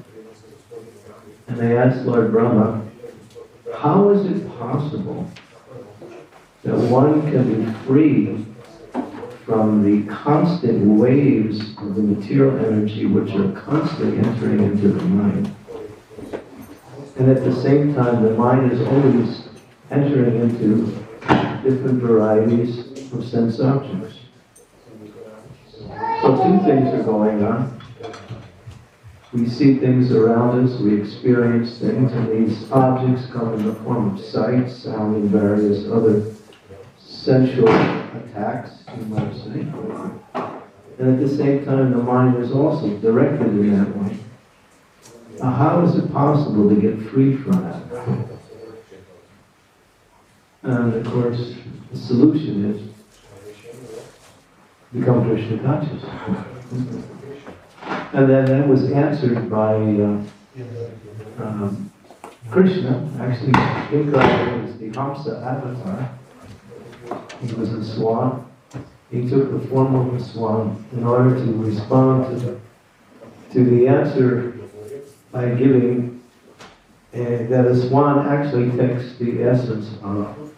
[1.48, 2.86] and they ask Lord Brahma,
[3.74, 5.30] how is it possible
[6.64, 8.44] that one can be free
[9.46, 15.54] from the constant waves of the material energy which are constantly entering into the mind.
[17.16, 19.46] And at the same time, the mind is always
[19.90, 20.86] entering into
[21.62, 24.18] different varieties of sense objects.
[26.22, 27.80] So two things are going on.
[29.32, 34.16] We see things around us, we experience things, and these objects come in the form
[34.16, 36.34] of sight, sound, and various other
[36.98, 39.66] sensual attacks, you might say.
[40.98, 44.16] And at the same time, the mind is also directed in that way.
[45.38, 48.35] Now, how is it possible to get free from that?
[50.66, 51.54] And of course,
[51.92, 52.82] the solution is
[54.92, 56.02] become Krishna conscious.
[58.12, 60.22] And then that was answered by uh,
[61.38, 61.92] um,
[62.50, 63.52] Krishna, actually
[63.92, 66.10] incarnated as the Hamsa avatar.
[67.42, 68.50] He was a swan.
[69.10, 72.60] He took the form of a swan in order to respond to the,
[73.52, 74.54] to the answer
[75.30, 76.15] by giving
[77.12, 80.52] that a swan actually takes the essence of.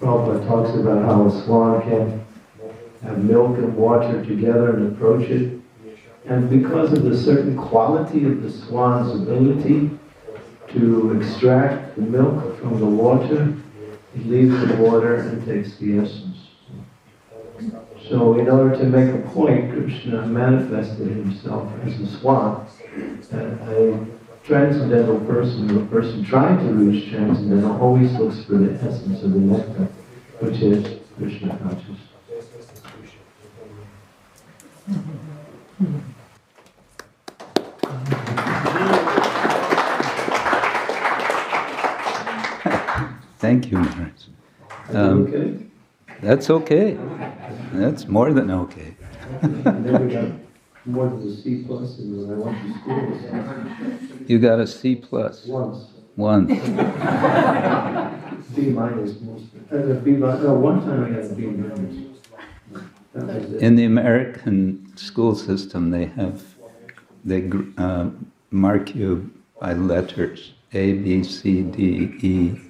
[0.00, 2.24] Prabhupada talks about how a swan can
[3.02, 5.60] have milk and water together and approach it.
[6.26, 9.90] And because of the certain quality of the swan's ability
[10.68, 13.54] to extract the milk from the water,
[14.14, 16.38] it leaves the water and takes the essence.
[18.08, 22.66] So in order to make a point, Krishna manifested himself as a swan,
[23.32, 24.06] a
[24.44, 29.38] transcendental person, or person trying to reach transcendental, always looks for the essence of the
[29.38, 29.88] nectar,
[30.40, 31.98] which is Krishna consciousness.
[43.38, 44.10] Thank you, Maharaj.
[44.90, 45.66] Um, okay?
[46.20, 46.96] That's okay.
[47.72, 48.96] That's more than okay.
[50.84, 53.02] Then we got more than a C plus, and when I went to school,
[54.26, 55.84] You got a C plus once,
[56.16, 56.50] once.
[58.54, 61.94] B minus most, uh, a B minus, no, one time I got a B minus.
[63.14, 63.62] That was it.
[63.62, 66.42] In the American school system, they have
[67.24, 68.10] they uh,
[68.50, 69.30] mark you
[69.60, 72.60] by letters A, B, C, D, E,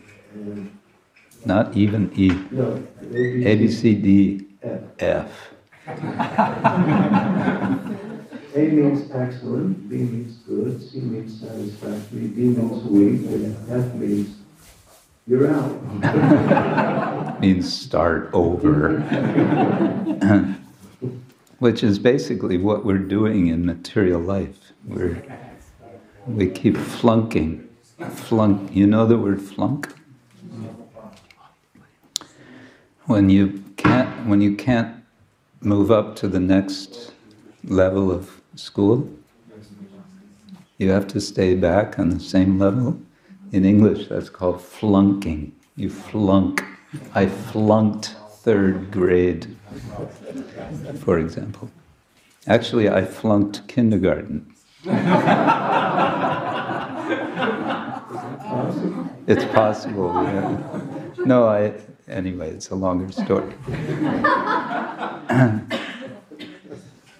[1.44, 2.28] not even E.
[2.50, 2.82] No,
[3.12, 4.80] A, B, C, D, F.
[4.98, 5.51] F.
[5.84, 5.90] A
[8.54, 14.36] means excellent, B means good, C means satisfactory, D means weak, and F means
[15.26, 17.40] you're out.
[17.40, 19.00] means start over.
[21.58, 24.72] Which is basically what we're doing in material life.
[24.84, 25.20] We're,
[26.26, 27.68] we keep flunking.
[28.10, 29.92] Flunk, you know the word flunk?
[33.06, 35.01] When you can't, when you can't
[35.62, 37.12] move up to the next
[37.64, 39.08] level of school,
[40.78, 43.00] you have to stay back on the same level.
[43.52, 45.52] In English, that's called flunking.
[45.76, 46.64] You flunk.
[47.14, 49.56] I flunked third grade,
[51.00, 51.70] for example.
[52.46, 54.52] Actually, I flunked kindergarten.
[59.28, 60.80] It's possible, yeah.
[61.24, 61.74] No, I,
[62.12, 63.54] anyway, it's a longer story.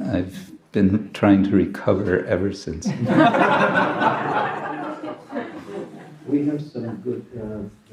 [0.00, 2.86] I've been trying to recover ever since.
[6.26, 7.40] We have some good, uh,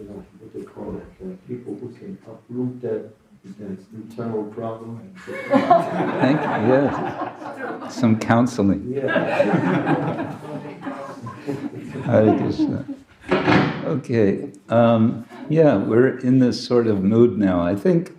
[0.02, 0.08] you
[0.40, 3.10] what they call it, uh, people who can uproot that,
[3.58, 5.14] that internal problem.
[5.26, 7.94] Thank you, yes.
[7.94, 8.94] Some counseling.
[8.94, 10.32] Yeah.
[12.06, 12.86] Hare Krishna.
[13.32, 17.62] Okay, um, yeah, we're in this sort of mood now.
[17.62, 18.16] I think,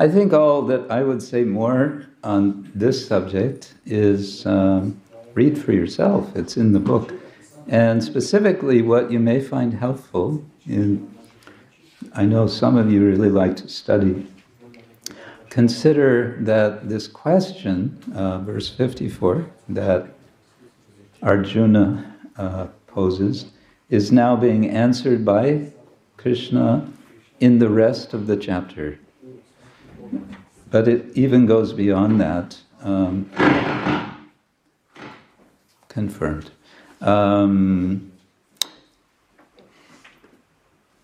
[0.00, 5.00] I think all that I would say more on this subject is um,
[5.34, 6.34] read for yourself.
[6.34, 7.12] It's in the book,
[7.68, 10.42] and specifically what you may find helpful.
[10.66, 11.14] In,
[12.14, 14.26] I know some of you really like to study.
[15.50, 20.08] Consider that this question, uh, verse fifty-four, that
[21.22, 23.46] Arjuna uh, poses
[23.94, 25.70] is now being answered by
[26.16, 26.90] Krishna
[27.38, 28.98] in the rest of the chapter.
[30.68, 32.58] But it even goes beyond that.
[32.82, 33.30] Um,
[35.88, 36.50] confirmed.
[37.00, 38.10] Um,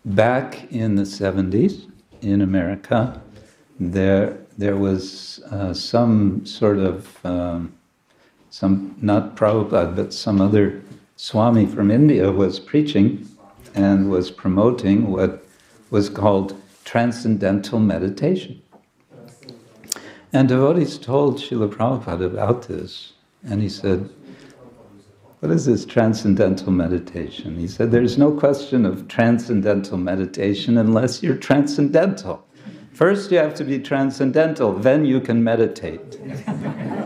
[0.04, 1.88] back in the 70s
[2.22, 3.22] in America,
[3.78, 7.72] there, there was uh, some sort of, um,
[8.50, 10.82] some, not Prabhupada, but some other
[11.22, 13.28] Swami from India was preaching
[13.74, 15.44] and was promoting what
[15.90, 16.56] was called
[16.86, 18.62] transcendental meditation.
[20.32, 23.12] And devotees told Srila Prabhupada about this,
[23.44, 24.08] and he said,
[25.40, 27.58] What is this transcendental meditation?
[27.58, 32.46] He said, There's no question of transcendental meditation unless you're transcendental.
[32.94, 36.18] First, you have to be transcendental, then you can meditate.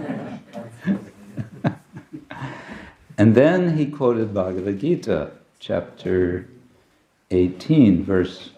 [3.19, 6.49] and then he quoted Bhagavad Gita, chapter
[7.31, 8.51] 18, verse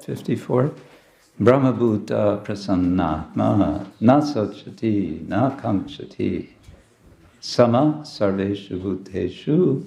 [0.00, 0.72] 54.
[1.40, 6.48] Brahmabhuta prasannatma na sochati na kamchati
[7.40, 9.86] sama sarveshu bhuteshu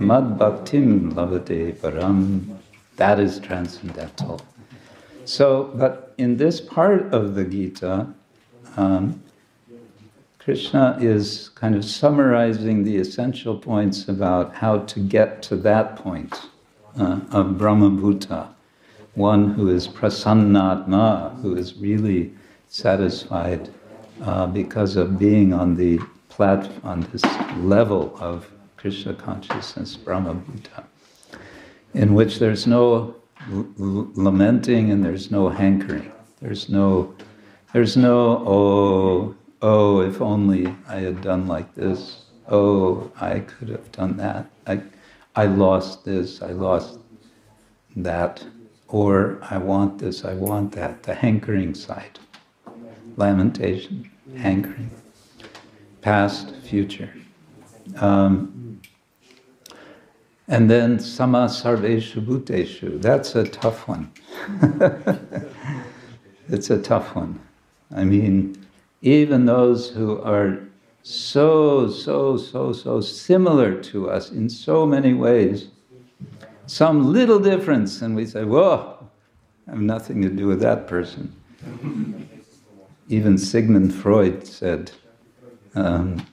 [0.00, 2.56] mad bhaktim labhate param.
[2.96, 4.40] That is transcendental.
[5.24, 8.08] So, but in this part of the Gita,
[8.76, 9.22] um,
[10.48, 16.48] Krishna is kind of summarizing the essential points about how to get to that point
[16.98, 18.48] uh, of Brahmabhuta
[19.14, 22.32] one who is prasannatma, who is really
[22.66, 23.68] satisfied
[24.22, 27.24] uh, because of being on the plat- on this
[27.58, 30.82] level of Krishna consciousness, Brahmabhuta,
[31.92, 33.14] in which there's no
[33.52, 33.66] l-
[34.14, 36.10] lamenting and there's no hankering.
[36.40, 37.14] There's no,
[37.74, 42.24] there's no, oh, oh, if only I had done like this.
[42.48, 44.50] Oh, I could have done that.
[44.66, 44.82] I,
[45.36, 46.98] I lost this, I lost
[47.96, 48.44] that
[48.88, 52.18] or I want this, I want that, the hankering side.
[53.16, 54.90] Lamentation, hankering,
[56.00, 57.12] past, future.
[57.96, 58.80] Um,
[60.46, 64.10] and then sama sarveshu bhuteshu, that's a tough one.
[66.48, 67.38] it's a tough one.
[67.94, 68.57] I mean,
[69.02, 70.60] even those who are
[71.02, 75.68] so, so, so, so similar to us in so many ways,
[76.66, 79.08] some little difference, and we say, whoa,
[79.66, 81.34] I have nothing to do with that person.
[83.08, 84.90] Even Sigmund Freud said,
[85.74, 86.26] um,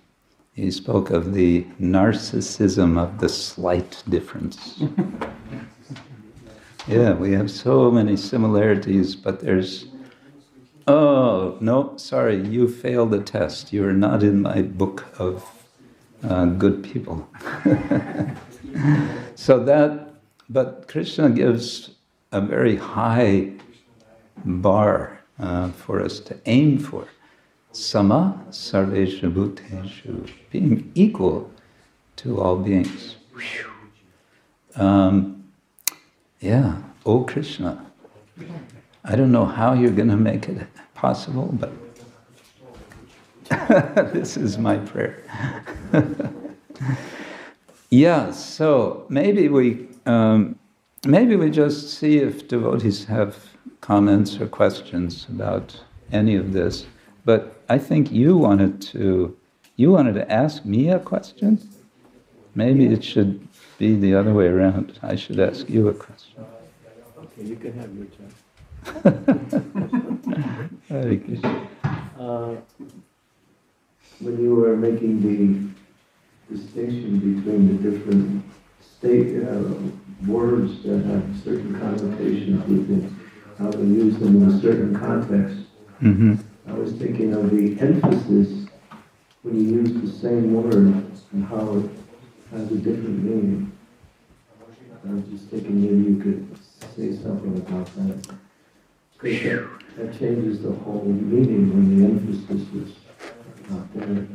[0.54, 4.82] he spoke of the narcissism of the slight difference.
[6.88, 9.88] yeah, we have so many similarities, but there's,
[10.88, 13.74] oh, no, sorry, you failed the test.
[13.74, 15.46] You are not in my book of
[16.24, 17.28] uh, good people.
[19.36, 20.06] so that
[20.50, 21.92] but Krishna gives
[22.32, 23.52] a very high
[24.44, 27.08] bar uh, for us to aim for.
[27.72, 31.52] Sama sarveshu bhuteshu, being equal
[32.18, 33.16] to all beings.
[34.76, 35.44] Um,
[36.40, 37.86] yeah, oh Krishna.
[39.04, 41.72] I don't know how you're going to make it possible, but
[44.14, 45.24] this is my prayer.
[47.90, 50.58] yeah, so maybe we um,
[51.06, 53.38] maybe we just see if devotees have
[53.82, 55.80] comments or questions about
[56.12, 56.86] any of this.
[57.24, 59.38] But I think you wanted to
[59.76, 61.60] you wanted to ask me a question.
[62.56, 64.98] Maybe it should be the other way around.
[65.04, 66.46] I should ask you a question.
[67.20, 70.02] Okay, you can have your turn.
[70.90, 71.68] Hare Krishna.
[72.20, 72.56] Uh,
[74.20, 78.44] when you were making the distinction between the different
[78.82, 79.64] state uh,
[80.28, 85.58] words that have certain connotations with them, how to use them in a certain context.
[86.02, 86.36] Mm-hmm.
[86.68, 88.68] I was thinking of the emphasis
[89.44, 91.90] when you use the same word and how it
[92.52, 93.72] has a different meaning.
[95.08, 96.58] I was just thinking maybe you could
[96.96, 98.36] say something about that.
[99.22, 102.96] Because that, that changes the whole meaning when the emphasis is
[103.70, 104.28] not there.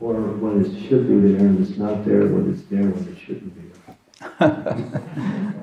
[0.00, 3.18] Or when it should be there and it's not there, when it's there when it
[3.18, 3.68] shouldn't be.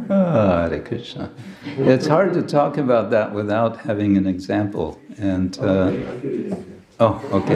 [0.09, 1.31] oh, Hare Krishna.
[1.65, 4.99] It's hard to talk about that without having an example.
[5.17, 6.73] And uh, Okay, I'll give you an example.
[6.99, 7.55] oh, okay.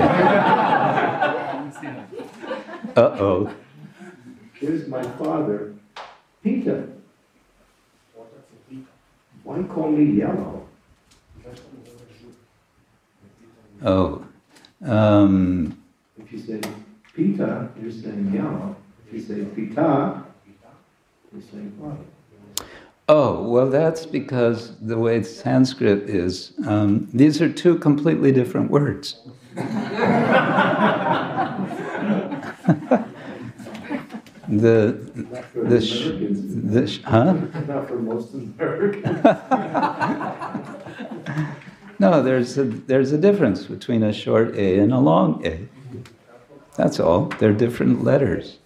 [2.95, 3.53] Uh oh.
[4.53, 5.73] Here's my father,
[6.43, 6.89] Peter.
[9.43, 10.67] Why call me yellow?
[13.83, 14.23] Oh.
[14.83, 15.77] Um,
[16.17, 16.61] If you say
[17.15, 18.75] Peter, you're saying yellow.
[19.07, 20.23] If you say Pita,
[21.33, 22.65] you're saying father.
[23.09, 29.19] oh, well, that's because the way Sanskrit is, um, these are two completely different words.
[34.47, 34.97] the
[35.55, 36.11] the sh-
[36.73, 37.33] the sh- huh?
[37.67, 39.19] Not for most Americans.
[42.01, 45.69] No, there's a, there's a difference between a short A and a long A.
[46.75, 47.25] That's all.
[47.37, 48.57] They're different letters.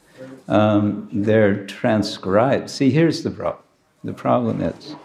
[0.47, 2.69] Um, they're transcribed.
[2.69, 3.61] See, here's the problem.
[4.05, 4.95] The problem is,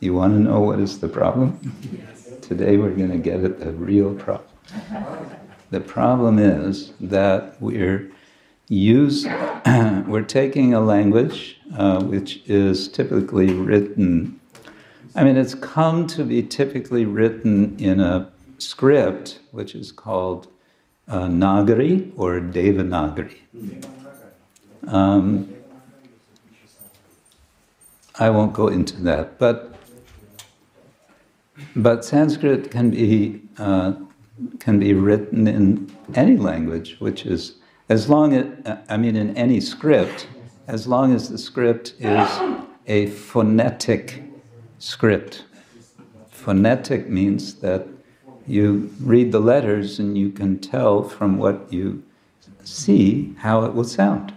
[0.00, 1.60] you want to know what is the problem?
[2.42, 4.50] today we're going to get at the real problem.
[5.70, 8.10] The problem is that we're
[8.68, 9.26] use
[10.08, 14.40] we're taking a language uh, which is typically written.
[15.16, 20.48] I mean, it's come to be typically written in a script which is called
[21.06, 23.38] uh, Nagari or Devanagari.
[24.88, 25.54] Um,
[28.18, 29.74] I won't go into that, but
[31.76, 33.94] but Sanskrit can be uh,
[34.58, 37.56] can be written in any language, which is
[37.88, 40.26] as long as I mean in any script,
[40.66, 42.28] as long as the script is
[42.86, 44.24] a phonetic
[44.78, 45.44] script.
[46.30, 47.86] Phonetic means that
[48.46, 52.02] you read the letters and you can tell from what you
[52.62, 54.34] see how it will sound.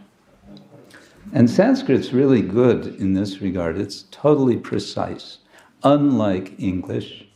[1.33, 3.77] And Sanskrit's really good in this regard.
[3.77, 5.39] It's totally precise,
[5.83, 7.27] unlike English,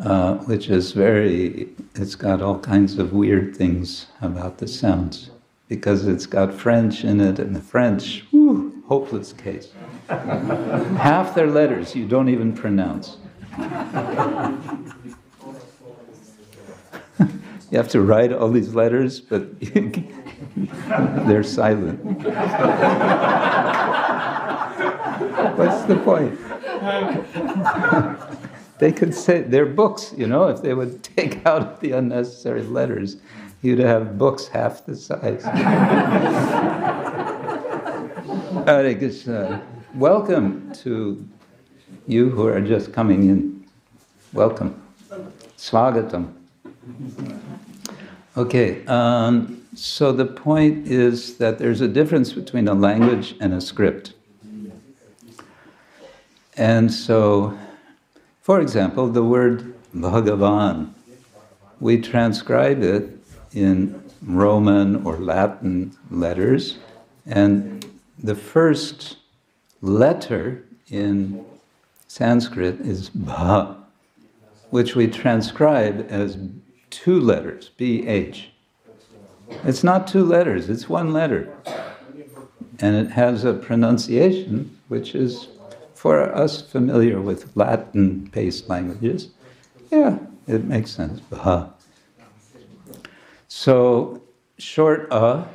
[0.00, 5.30] uh, which is very, it's got all kinds of weird things about the sounds
[5.70, 8.59] because it's got French in it, and the French, whew,
[8.90, 9.68] hopeless case.
[10.08, 13.18] Half their letters you don't even pronounce.
[13.56, 13.64] you
[17.78, 19.60] have to write all these letters, but
[21.28, 22.02] they're silent.
[25.56, 26.36] What's the point?
[28.80, 33.18] they could say they're books, you know, if they would take out the unnecessary letters,
[33.62, 35.44] you'd have books half the size.
[38.66, 39.62] Hare Krishna.
[39.94, 41.26] Welcome to
[42.06, 43.64] you who are just coming in.
[44.32, 44.80] Welcome.
[45.56, 46.32] Swagatam.
[48.36, 53.60] Okay, um, so the point is that there's a difference between a language and a
[53.60, 54.12] script.
[56.56, 57.58] And so,
[58.42, 60.92] for example, the word Bhagavan,
[61.80, 63.16] we transcribe it
[63.52, 66.76] in Roman or Latin letters,
[67.26, 67.79] and
[68.22, 69.16] the first
[69.80, 71.44] letter in
[72.06, 73.76] Sanskrit is Bha,
[74.70, 76.36] which we transcribe as
[76.90, 78.46] two letters, BH.
[79.64, 81.52] It's not two letters, it's one letter.
[82.80, 85.48] And it has a pronunciation which is,
[85.94, 89.30] for us familiar with Latin based languages,
[89.90, 91.20] yeah, it makes sense.
[91.20, 91.70] Bha.
[93.48, 94.22] So,
[94.58, 95.46] short a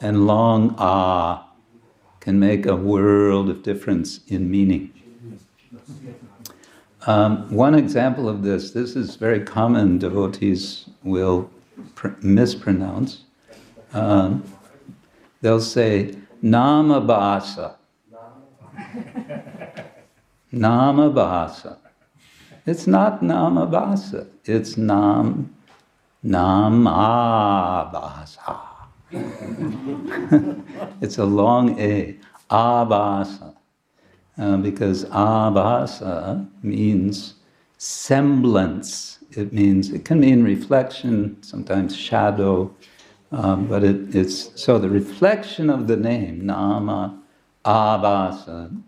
[0.00, 1.48] and long ah
[2.20, 4.90] can make a world of difference in meaning.
[7.06, 11.50] Um, one example of this, this is very common, devotees will
[11.94, 13.24] pr- mispronounce.
[13.92, 14.42] Um,
[15.42, 17.74] they'll say, Namabhasa.
[20.54, 21.76] Namabhasa.
[22.66, 25.54] It's not Namabhasa, it's Nam,
[26.24, 27.14] Namabhasa.
[31.00, 32.18] it's a long A,
[32.50, 33.54] Abhasa
[34.38, 37.34] uh, because abhasa means
[37.78, 39.18] semblance.
[39.32, 42.74] It means it can mean reflection, sometimes shadow,
[43.32, 47.20] um, but it, it's so the reflection of the name nama
[47.64, 48.82] abhasa.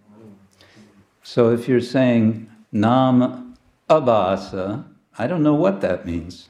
[1.22, 3.56] So if you're saying nam
[3.90, 4.84] abhasa,
[5.18, 6.48] I don't know what that means.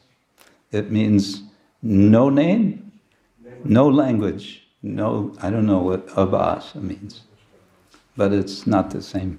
[0.72, 1.42] It means
[1.82, 2.85] no name,
[3.68, 5.34] no language, no.
[5.40, 7.22] I don't know what abhasa means
[8.16, 9.38] but it's not the same.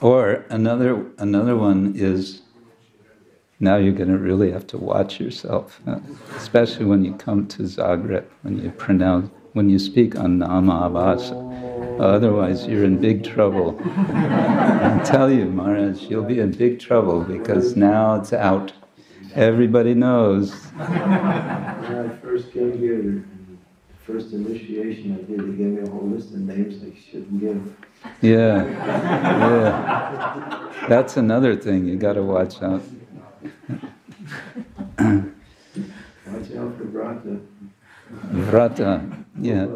[0.00, 2.42] Or another another one is
[3.60, 5.80] now you're going to really have to watch yourself,
[6.36, 12.00] especially when you come to Zagreb, when you pronounce, when you speak on Nama Namavasa.
[12.00, 13.80] Otherwise, you're in big trouble.
[13.84, 18.72] I tell you, Maharaj, you'll be in big trouble because now it's out.
[19.34, 20.54] Everybody knows.
[20.54, 23.24] When I first came here,
[24.06, 27.74] first initiation I did, they gave me a whole list of names I shouldn't give.
[28.22, 30.70] Yeah, yeah.
[30.88, 32.82] That's another thing you got to watch out.
[34.98, 37.40] Watch out for Brata.
[38.30, 39.66] Vrata, yeah.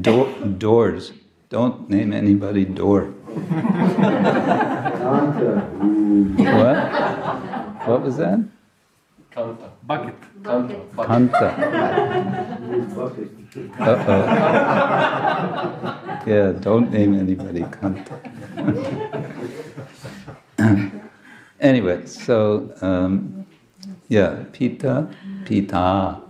[0.00, 1.12] Do- doors.
[1.50, 3.12] Don't name anybody door.
[6.36, 7.59] What?
[7.84, 8.40] What was that?
[9.32, 9.70] Kanta.
[9.86, 10.14] Bucket.
[10.42, 10.92] Bucket.
[10.96, 11.56] Kanta.
[12.94, 13.30] Bucket.
[13.80, 15.10] Uh oh.
[16.24, 18.14] Yeah, don't name anybody Kanta.
[21.60, 23.46] anyway, so um,
[24.08, 25.08] yeah, Pita,
[25.46, 26.20] Pita.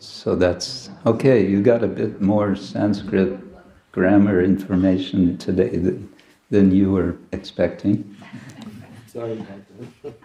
[0.00, 1.46] So that's okay.
[1.46, 3.38] You got a bit more Sanskrit
[3.92, 6.12] grammar information today than,
[6.50, 8.15] than you were expecting.
[9.16, 9.62] Sorry about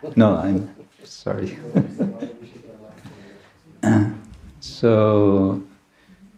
[0.02, 0.18] that.
[0.18, 0.76] No, I'm
[1.06, 1.58] sorry.
[4.60, 5.64] so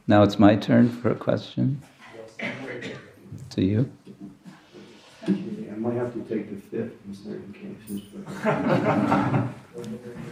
[0.06, 1.82] now it's my turn for a question
[3.50, 3.92] to you.
[5.28, 5.32] I
[5.78, 8.04] might have to take the fifth in certain cases,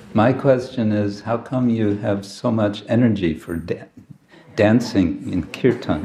[0.13, 3.85] My question is how come you have so much energy for da-
[4.55, 6.03] dancing in kirtan?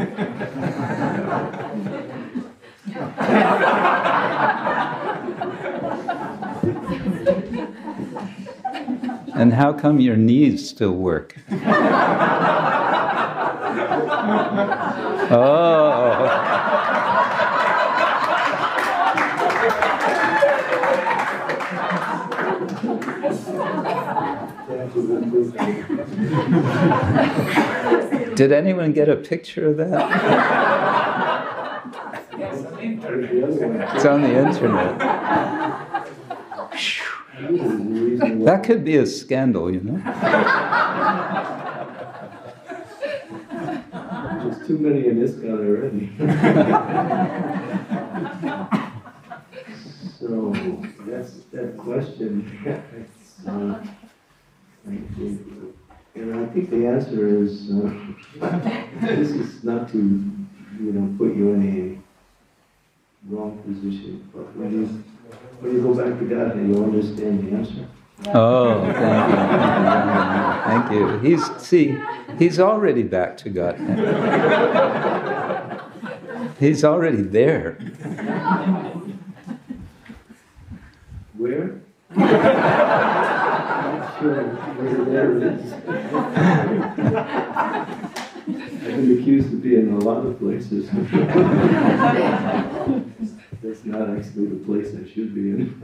[9.36, 11.36] and how come your knees still work?
[15.30, 16.32] oh.
[28.34, 30.10] Did anyone get a picture of that?
[33.94, 35.02] It's on the internet.
[38.44, 39.96] That could be a scandal, you know?
[44.42, 46.10] There's too many in this guy already.
[50.18, 50.50] So,
[51.06, 52.50] that's, that question,
[53.46, 53.84] uh,
[56.16, 57.92] and I think the answer is, uh,
[59.02, 61.98] this is not to, you know, put you in a
[63.34, 64.86] wrong position, but when you,
[65.60, 67.86] when you go back to God, and you'll understand the answer.
[68.24, 69.36] Oh, thank you.
[70.66, 71.18] Thank you.
[71.18, 71.96] He's, see,
[72.38, 73.76] he's already back to God.
[76.58, 77.72] He's already there.
[81.36, 81.82] Where?
[82.10, 82.22] I've
[89.02, 90.88] been accused of being in a lot of places.
[93.62, 95.74] That's not actually the place I should be in.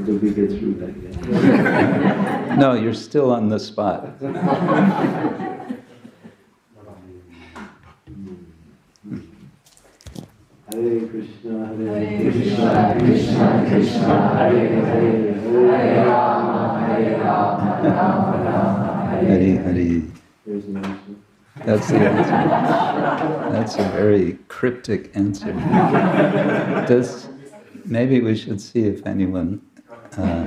[0.00, 2.58] Or did we get through that yet?
[2.58, 4.16] No, you're still on the spot.
[10.72, 19.56] Hare Krishna, Hare Krishna, Krishna Krishna, Hare Hare, Hare Rama, Hare Rama, Rama Rama, Hari,
[19.56, 20.02] Hari.
[20.46, 21.14] There's an answer.
[21.66, 23.52] That's the answer.
[23.52, 25.52] That's a very cryptic answer.
[26.88, 27.28] Does,
[27.84, 29.60] maybe we should see if anyone
[30.20, 30.46] uh,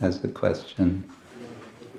[0.00, 1.08] has a question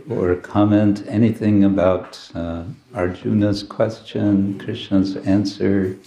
[0.10, 2.64] or comment, anything about uh,
[2.96, 5.98] Arjuna's question, Krishna's answer,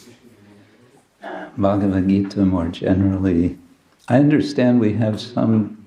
[1.57, 3.59] Bhagavad Gita more generally.
[4.09, 5.85] I understand we have some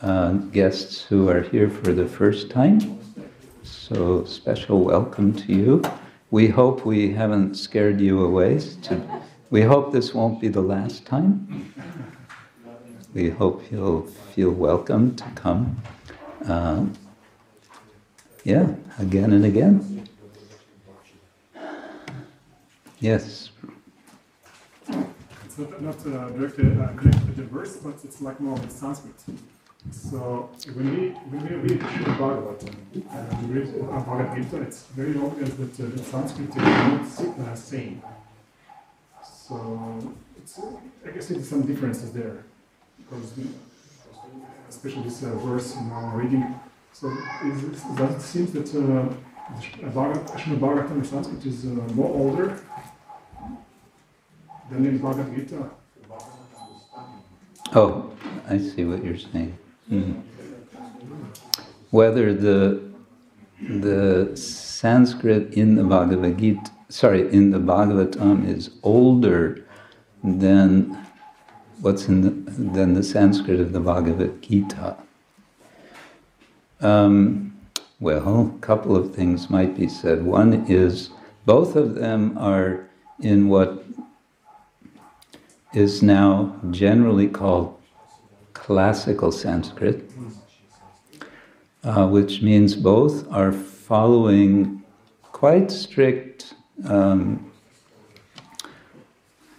[0.00, 2.98] uh, guests who are here for the first time.
[3.62, 5.82] So, special welcome to you.
[6.30, 8.60] We hope we haven't scared you away.
[8.84, 11.72] To, we hope this won't be the last time.
[13.16, 14.02] We hope you'll
[14.34, 15.82] feel welcome to come.
[16.46, 16.84] Uh,
[18.44, 20.06] yeah, again and again.
[23.00, 23.48] Yes.
[25.46, 28.70] It's not, not uh, directly uh, connected with the verse, but it's like more with
[28.70, 29.18] Sanskrit.
[29.90, 34.82] So when we when we read the Bhagavatam and we read uh, Bhagavad Gita, it's
[34.94, 38.02] very obvious that uh, the Sanskrit is not uh, same.
[39.24, 40.12] So
[41.06, 42.44] I guess there's some differences there,
[43.08, 43.32] because
[44.68, 46.58] especially this uh, verse in our reading.
[46.92, 47.12] So
[47.44, 49.08] is, does it seem that uh,
[49.80, 52.60] the Bhagavad- Bhagavatam in Sanskrit is uh, more older
[54.70, 55.70] than in Bhagavad Gita?
[57.74, 58.10] Oh,
[58.48, 59.56] I see what you're saying.
[59.88, 60.12] Hmm.
[61.90, 62.86] Whether the
[63.60, 69.64] the Sanskrit in the Bhagavad Gita, sorry, in the Bhagavatam is older
[70.22, 71.05] than
[71.80, 74.96] what's in the, than the Sanskrit of the Bhagavad Gita.
[76.80, 77.56] Um,
[78.00, 80.24] well, a couple of things might be said.
[80.24, 81.10] One is
[81.44, 82.88] both of them are
[83.20, 83.84] in what
[85.72, 87.78] is now generally called
[88.52, 90.10] classical Sanskrit,
[91.84, 94.82] uh, which means both are following
[95.22, 96.54] quite strict
[96.86, 97.50] um,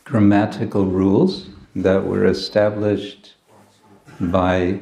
[0.04, 1.48] grammatical rules
[1.84, 3.36] that were established
[4.20, 4.80] by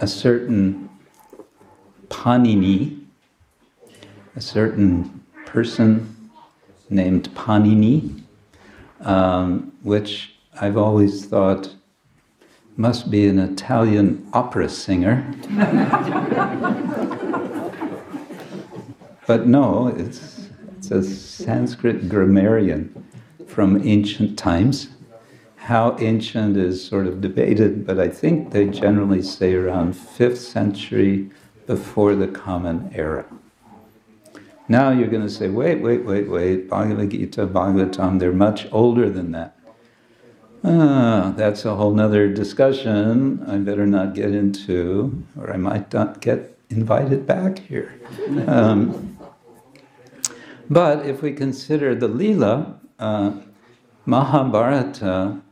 [0.00, 0.90] a certain
[2.08, 3.00] Panini,
[4.36, 6.30] a certain person
[6.90, 8.22] named Panini,
[9.00, 11.74] um, which I've always thought
[12.76, 15.26] must be an Italian opera singer.
[19.26, 23.06] but no, it's, it's a Sanskrit grammarian
[23.46, 24.88] from ancient times.
[25.68, 31.28] How ancient is sort of debated, but I think they generally say around 5th century
[31.66, 33.26] before the Common Era.
[34.66, 39.10] Now you're going to say, wait, wait, wait, wait, Bhagavad Gita, Bhagavatam, they're much older
[39.10, 39.58] than that.
[40.64, 46.22] Ah, that's a whole nother discussion I better not get into, or I might not
[46.22, 47.92] get invited back here.
[48.46, 49.18] Um,
[50.70, 53.32] but if we consider the Leela, uh,
[54.06, 55.42] Mahabharata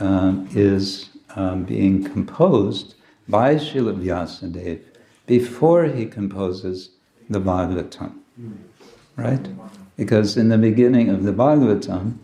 [0.00, 2.94] um, is um, being composed
[3.28, 4.80] by Srila Vyasadeva
[5.26, 6.90] before he composes
[7.28, 8.14] the Bhagavatam.
[9.16, 9.48] Right?
[9.96, 12.16] Because in the beginning of the Bhagavatam,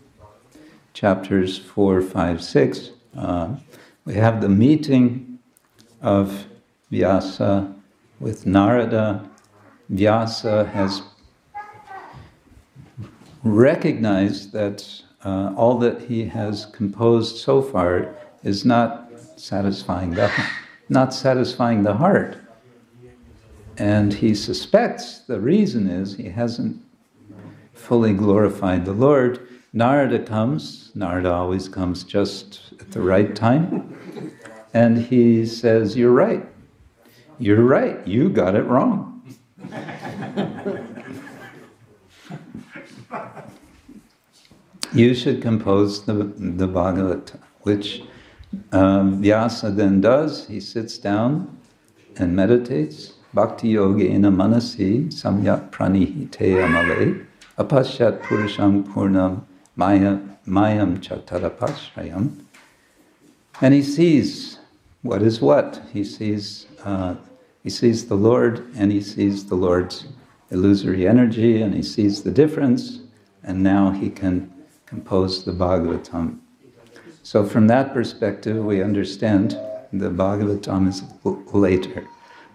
[0.93, 3.55] chapters 4, 5, 6, uh,
[4.03, 5.39] we have the meeting
[6.01, 6.47] of
[6.91, 7.73] Vyasa
[8.19, 9.29] with Narada.
[9.89, 11.01] Vyasa has
[13.43, 20.31] recognized that uh, all that he has composed so far is not satisfying the,
[20.89, 22.37] not satisfying the heart.
[23.77, 26.81] And he suspects the reason is he hasn't
[27.73, 29.47] fully glorified the Lord.
[29.73, 33.95] Narada comes, Narada always comes just at the right time,
[34.73, 36.43] and he says, You're right.
[37.37, 38.05] You're right.
[38.07, 39.21] You got it wrong.
[44.93, 48.03] you should compose the, the Bhagavata, which
[48.71, 50.47] um, Vyasa then does.
[50.47, 51.57] He sits down
[52.17, 57.25] and meditates Bhakti Yogena Manasi Samyak Pranihite Amale
[57.57, 62.43] Apashat Purusham Purnam Maya, Mayam Chatarapashrayam.
[63.61, 64.59] And he sees
[65.01, 65.81] what is what.
[65.91, 67.15] He sees, uh,
[67.63, 70.07] he sees the Lord and he sees the Lord's
[70.49, 73.01] illusory energy and he sees the difference
[73.43, 74.51] and now he can
[74.87, 76.39] compose the Bhagavatam.
[77.21, 79.51] So from that perspective, we understand
[79.91, 81.03] the Bhagavatam is
[81.53, 82.07] later.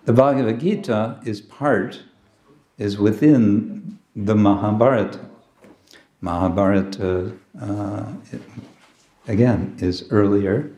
[0.07, 2.03] The Bhagavad Gita is part,
[2.79, 5.21] is within the Mahabharata.
[6.23, 8.07] Mahabharata, uh,
[9.29, 10.71] again, is earlier,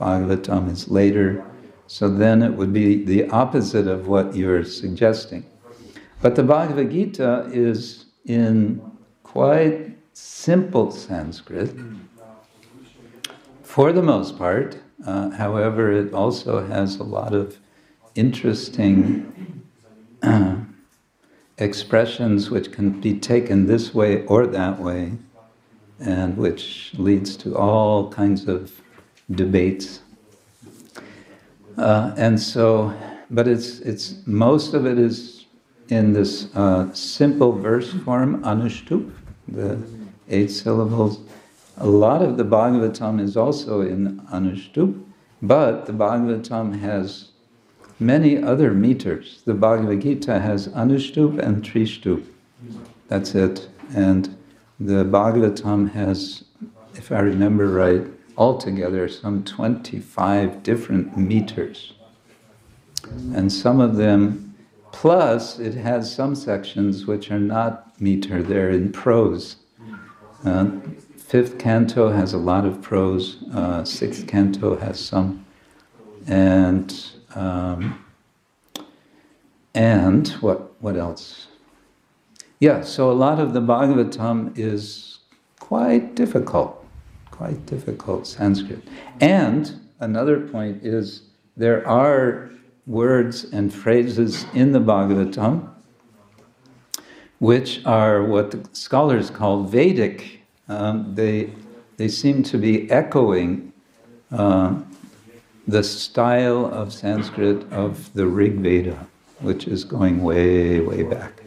[0.00, 1.44] Bhagavatam is later,
[1.86, 5.44] so then it would be the opposite of what you're suggesting.
[6.22, 8.80] But the Bhagavad Gita is in
[9.22, 11.74] quite simple Sanskrit,
[13.62, 14.78] for the most part.
[15.04, 17.58] Uh, however, it also has a lot of
[18.14, 19.62] interesting
[20.22, 20.56] uh,
[21.58, 25.12] expressions which can be taken this way or that way,
[26.00, 28.80] and which leads to all kinds of
[29.30, 30.00] debates.
[31.76, 32.94] Uh, and so,
[33.30, 35.44] but it's it's most of it is
[35.90, 39.12] in this uh, simple verse form, anushtup,
[39.46, 39.95] the
[40.28, 41.20] eight syllables.
[41.78, 45.02] A lot of the Bhagavatam is also in anushtup,
[45.42, 47.30] but the Bhagavatam has
[47.98, 49.42] many other meters.
[49.44, 52.24] The Bhagavad Gita has Anushtup and Trishtup.
[53.08, 53.68] That's it.
[53.94, 54.36] And
[54.80, 56.44] the Bhagavatam has,
[56.94, 58.06] if I remember right,
[58.36, 61.94] altogether some 25 different meters.
[63.34, 64.54] And some of them,
[64.92, 69.56] plus it has some sections which are not meter, they're in prose.
[70.44, 70.70] Uh,
[71.16, 75.44] fifth canto has a lot of prose, uh, sixth canto has some.
[76.26, 76.94] And
[77.34, 78.04] um,
[79.74, 81.48] and what what else?
[82.58, 85.18] Yeah, so a lot of the Bhagavatam is
[85.60, 86.84] quite difficult,
[87.30, 88.82] quite difficult Sanskrit.
[89.20, 91.22] And another point is
[91.56, 92.50] there are
[92.86, 95.75] words and phrases in the Bhagavatam
[97.38, 100.40] which are what scholars call Vedic.
[100.68, 101.50] Um, they,
[101.96, 103.72] they seem to be echoing
[104.32, 104.74] uh,
[105.66, 109.06] the style of Sanskrit of the Rig Veda,
[109.40, 111.42] which is going way, way back.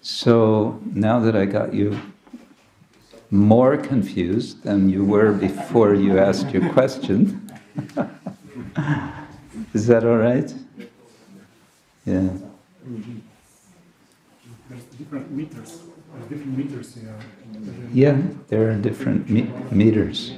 [0.00, 1.98] So now that I got you
[3.30, 7.50] more confused than you were before you asked your question,
[9.74, 10.54] is that all right?
[12.06, 12.28] Yeah.
[14.68, 15.80] There's different meters.
[16.14, 16.98] There's different meters.
[17.92, 20.32] Yeah, there are different me- meters.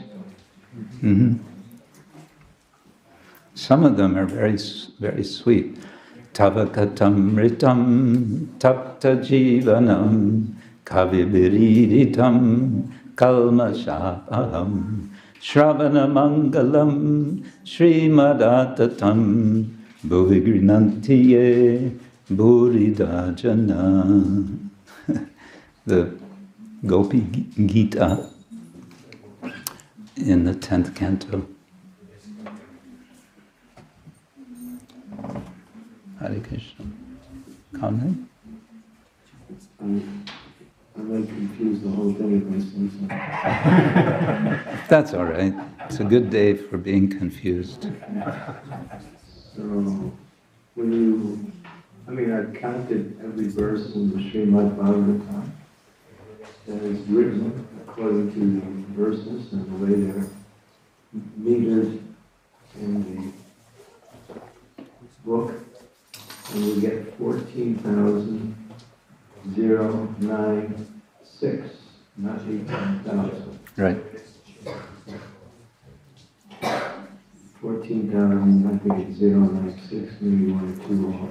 [1.02, 1.34] Mm-hmm.
[3.54, 4.56] Some of them are very,
[4.98, 5.76] very sweet.
[6.32, 10.54] Tavakatam ritam tapta jivanam
[10.84, 15.08] kavibiriditam kalmashapaham
[15.40, 21.92] Shravanamangalam Srimadattatam Bhuvigrinantiye
[22.30, 23.90] Buridajana.
[25.86, 26.14] the
[26.86, 27.20] Gopi
[27.66, 28.30] Gita
[30.16, 31.46] in the 10th canto.
[36.20, 36.84] Hare Krishna.
[37.78, 38.28] Comment?
[39.80, 40.24] I'm,
[40.96, 42.58] I might confuse the whole thing if I
[44.68, 44.84] say.
[44.88, 45.54] That's all right.
[45.86, 47.88] It's a good day for being confused.
[49.58, 49.64] So,
[50.76, 51.52] when you,
[52.06, 55.50] I mean, I've counted every verse in the Srimad Bhagavatam
[56.68, 60.28] that is written according to the verses and the way they're
[61.40, 62.00] metered
[62.76, 63.32] in
[64.76, 64.84] the
[65.24, 65.54] book,
[66.52, 68.54] and we get fourteen thousand
[69.56, 70.86] zero nine
[71.24, 71.68] six,
[72.16, 72.64] not eighteen
[73.04, 73.58] thousand.
[73.76, 73.98] Right.
[77.60, 81.30] Fourteen thousand, I think it's zero nine six, maybe one or two off.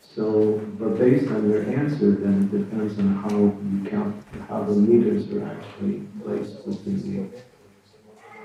[0.00, 4.72] So, but based on your answer, then it depends on how you count, how the
[4.72, 7.30] meters are actually placed within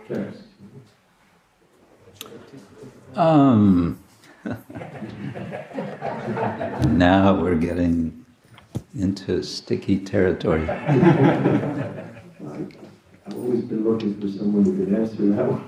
[0.08, 0.44] the text.
[3.16, 3.98] Um,
[6.98, 8.26] now we're getting
[8.94, 10.68] into sticky territory.
[13.26, 15.64] I've always been looking for someone who could answer that one.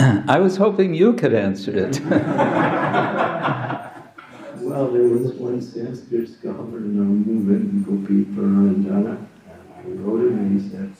[0.28, 2.00] I was hoping you could answer it.
[4.70, 10.60] Well, there was one Sanskrit scholar in our movement, Gopiparanadhana, and I wrote him and
[10.60, 10.94] he said,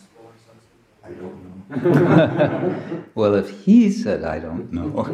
[1.04, 3.04] I don't know.
[3.14, 5.04] well, if he said, I don't know.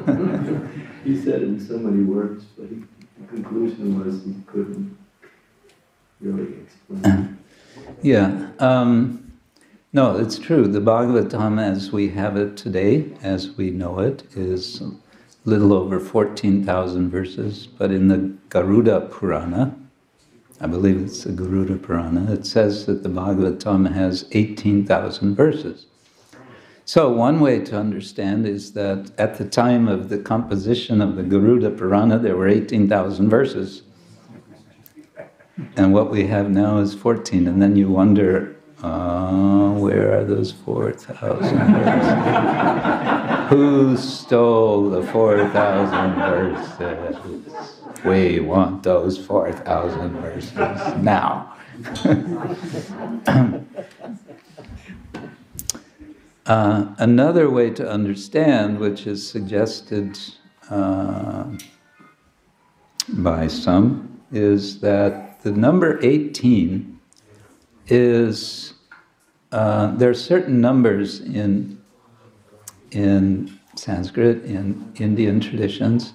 [1.05, 2.76] He said in so many words, but he,
[3.20, 4.97] the conclusion was he couldn't
[6.20, 7.39] really explain.
[8.03, 8.51] Yeah.
[8.59, 9.33] Um,
[9.93, 10.68] no, it's true.
[10.68, 14.91] The Bhagavatam as we have it today, as we know it, is a
[15.45, 17.66] little over 14,000 verses.
[17.66, 19.74] But in the Garuda Purana,
[20.61, 25.87] I believe it's the Garuda Purana, it says that the Bhagavatam has 18,000 verses.
[26.85, 31.24] So, one way to understand is that at the time of the composition of the
[31.24, 33.83] Garuda Purana, there were 18,000 verses.
[35.77, 37.47] And what we have now is 14.
[37.47, 43.49] And then you wonder, uh, where are those 4,000 verses?
[43.51, 47.83] Who stole the 4,000 verses?
[48.05, 50.53] We want those 4,000 verses
[51.03, 51.55] now.
[56.47, 60.17] Uh, another way to understand, which is suggested
[60.71, 61.45] uh,
[63.09, 66.99] by some, is that the number 18
[67.87, 68.75] is,
[69.53, 71.81] uh, there are certain numbers in,
[72.91, 76.15] in Sanskrit, in Indian traditions,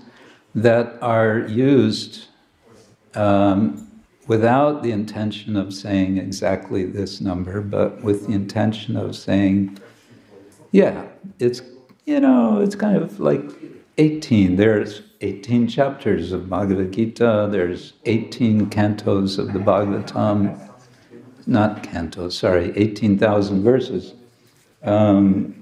[0.54, 2.28] that are used
[3.16, 3.90] um,
[4.28, 9.80] without the intention of saying exactly this number, but with the intention of saying,
[10.74, 11.08] yeah,
[11.40, 11.62] it's,
[12.06, 13.50] you know, it's kind of like
[13.98, 14.58] 18.
[14.58, 20.60] There's 18 chapters of Bhagavad Gita, there's 18 cantos of the Bhagavatam,
[21.46, 24.16] not cantos, sorry, 18,000 verses.
[24.84, 25.62] Um,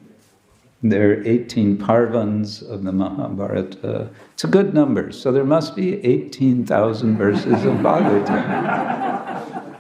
[0.82, 4.10] there are 18 parvans of the Mahabharata.
[4.32, 9.76] It's a good number, so there must be 18,000 verses of Bhagavatam.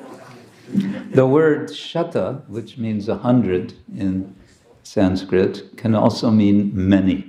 [1.13, 4.35] the word shata, which means a hundred in
[4.83, 7.28] Sanskrit can also mean many.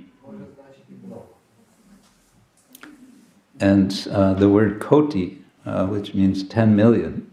[3.61, 7.31] And uh, the word koti, uh, which means 10 million,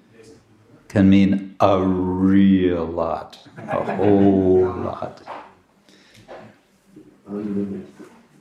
[0.88, 5.22] can mean a real lot, a whole lot.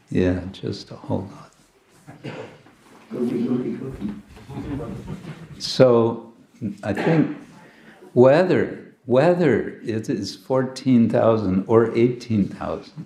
[0.09, 1.53] Yeah, just a whole lot.
[5.59, 6.33] So
[6.83, 7.37] I think
[8.13, 13.05] whether whether it is 14,000 or 18,000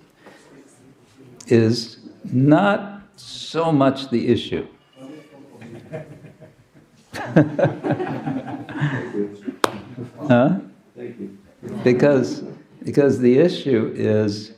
[1.46, 4.66] is not so much the issue.
[10.28, 10.58] huh?
[11.84, 12.42] Because,
[12.84, 14.52] because the issue is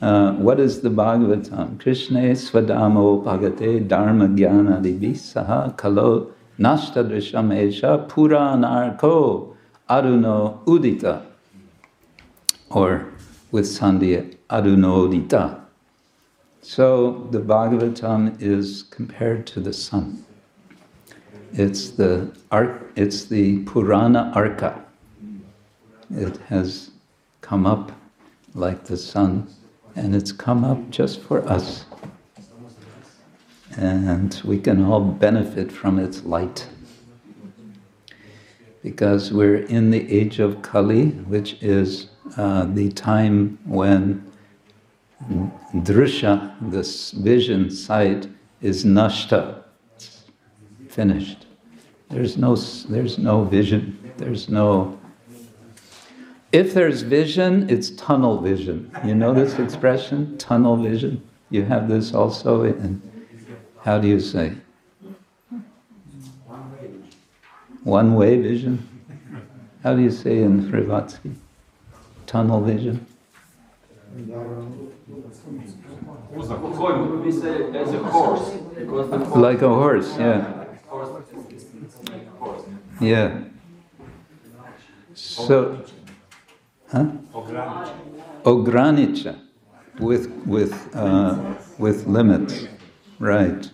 [0.00, 1.78] uh, what is the Bhagavatam?
[1.78, 9.54] Krishna svadamo bhagate dharma jnana divisaha kalo nashtadrisham esha puranarko
[9.88, 11.22] aruno udita,
[12.70, 13.12] or
[13.50, 15.60] with Sandhya, aruno udita.
[16.62, 20.24] So the Bhagavatam is compared to the sun.
[21.52, 22.92] It's the ark.
[22.96, 24.82] It's the Purana Arka.
[26.10, 26.90] It has
[27.40, 27.92] come up
[28.54, 29.48] like the sun,
[29.96, 31.86] and it's come up just for us.
[33.76, 36.68] And we can all benefit from its light.
[38.82, 44.29] Because we're in the age of Kali, which is uh, the time when
[45.28, 48.28] drusha, this vision sight,
[48.60, 49.62] is nashta,
[49.96, 50.24] It's
[50.88, 51.46] finished.
[52.08, 54.12] There's no, there's no vision.
[54.16, 54.98] There's no.
[56.52, 58.90] If there's vision, it's tunnel vision.
[59.04, 61.22] You know this expression, tunnel vision.
[61.48, 63.00] You have this also in.
[63.82, 64.54] How do you say?
[67.84, 68.86] One way vision.
[69.82, 71.34] How do you say in Hrvatski?
[72.26, 73.06] Tunnel vision.
[79.36, 80.64] Like a horse, yeah.
[83.00, 83.44] Yeah.
[85.14, 85.84] So,
[86.90, 87.06] huh?
[88.44, 89.38] Ogranicha,
[89.98, 92.66] with with uh, with limits,
[93.18, 93.70] right?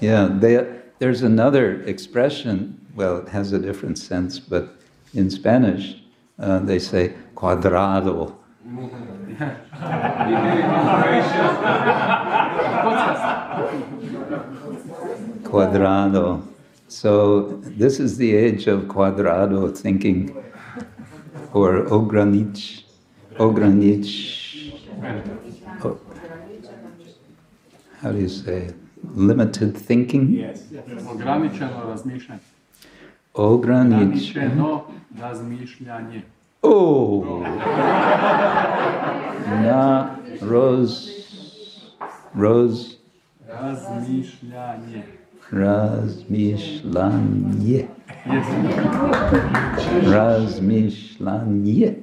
[0.00, 0.28] Yeah.
[0.32, 0.66] They,
[0.98, 2.86] there's another expression.
[2.94, 4.74] Well, it has a different sense, but
[5.14, 6.02] in Spanish,
[6.38, 8.34] uh, they say cuadrado.
[15.42, 16.42] Cuadrado.
[16.88, 20.36] So this is the age of cuadrado thinking,
[21.54, 22.84] or ogranich,
[23.38, 24.74] ogranich.
[25.82, 25.98] Oh,
[28.02, 28.74] how do you say?
[29.14, 30.44] Limited thinking.
[31.10, 32.40] Ograničeno razmišljanje.
[33.34, 34.02] Ogranich.
[34.02, 34.84] Ograničeno
[35.20, 36.22] razmišljanje.
[36.70, 37.24] Oh.
[39.64, 40.10] Na
[40.42, 41.08] rose,
[42.34, 42.96] rose,
[43.48, 45.02] Razmišljanje.
[45.50, 46.68] razmišljanje.
[48.26, 48.46] Yes.
[50.12, 51.94] Razmišljanje.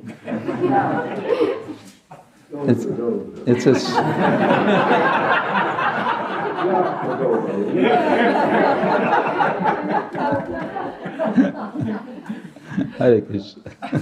[2.65, 2.85] It's,
[3.45, 3.75] it's a.
[12.97, 13.71] Hare Krishna.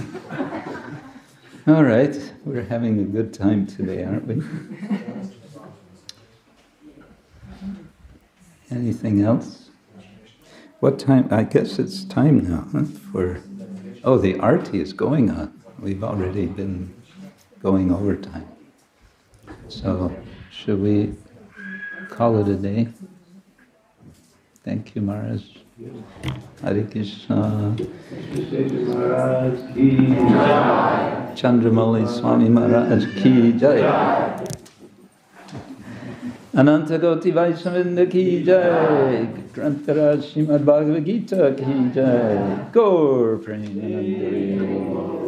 [1.66, 4.42] All right, we're having a good time today, aren't we?
[8.70, 9.70] Anything else?
[10.80, 11.28] What time?
[11.30, 13.40] I guess it's time now huh, for.
[14.02, 15.52] Oh, the arti is going on.
[15.78, 16.92] We've already been
[17.62, 18.48] going overtime.
[19.68, 20.14] So,
[20.50, 21.14] should we
[22.10, 22.88] call it a day?
[24.64, 25.53] Thank you, Maharaj.
[26.62, 27.74] Hare Krishna.
[31.34, 33.82] Chandramauli Swami Maharaj ki jai.
[36.54, 39.28] Anantagoti Vaishnavinda ki jai.
[39.52, 42.68] Grantaraj Srimad Bhagavad Gita ki jai.
[42.72, 45.23] Gaur Premanandari.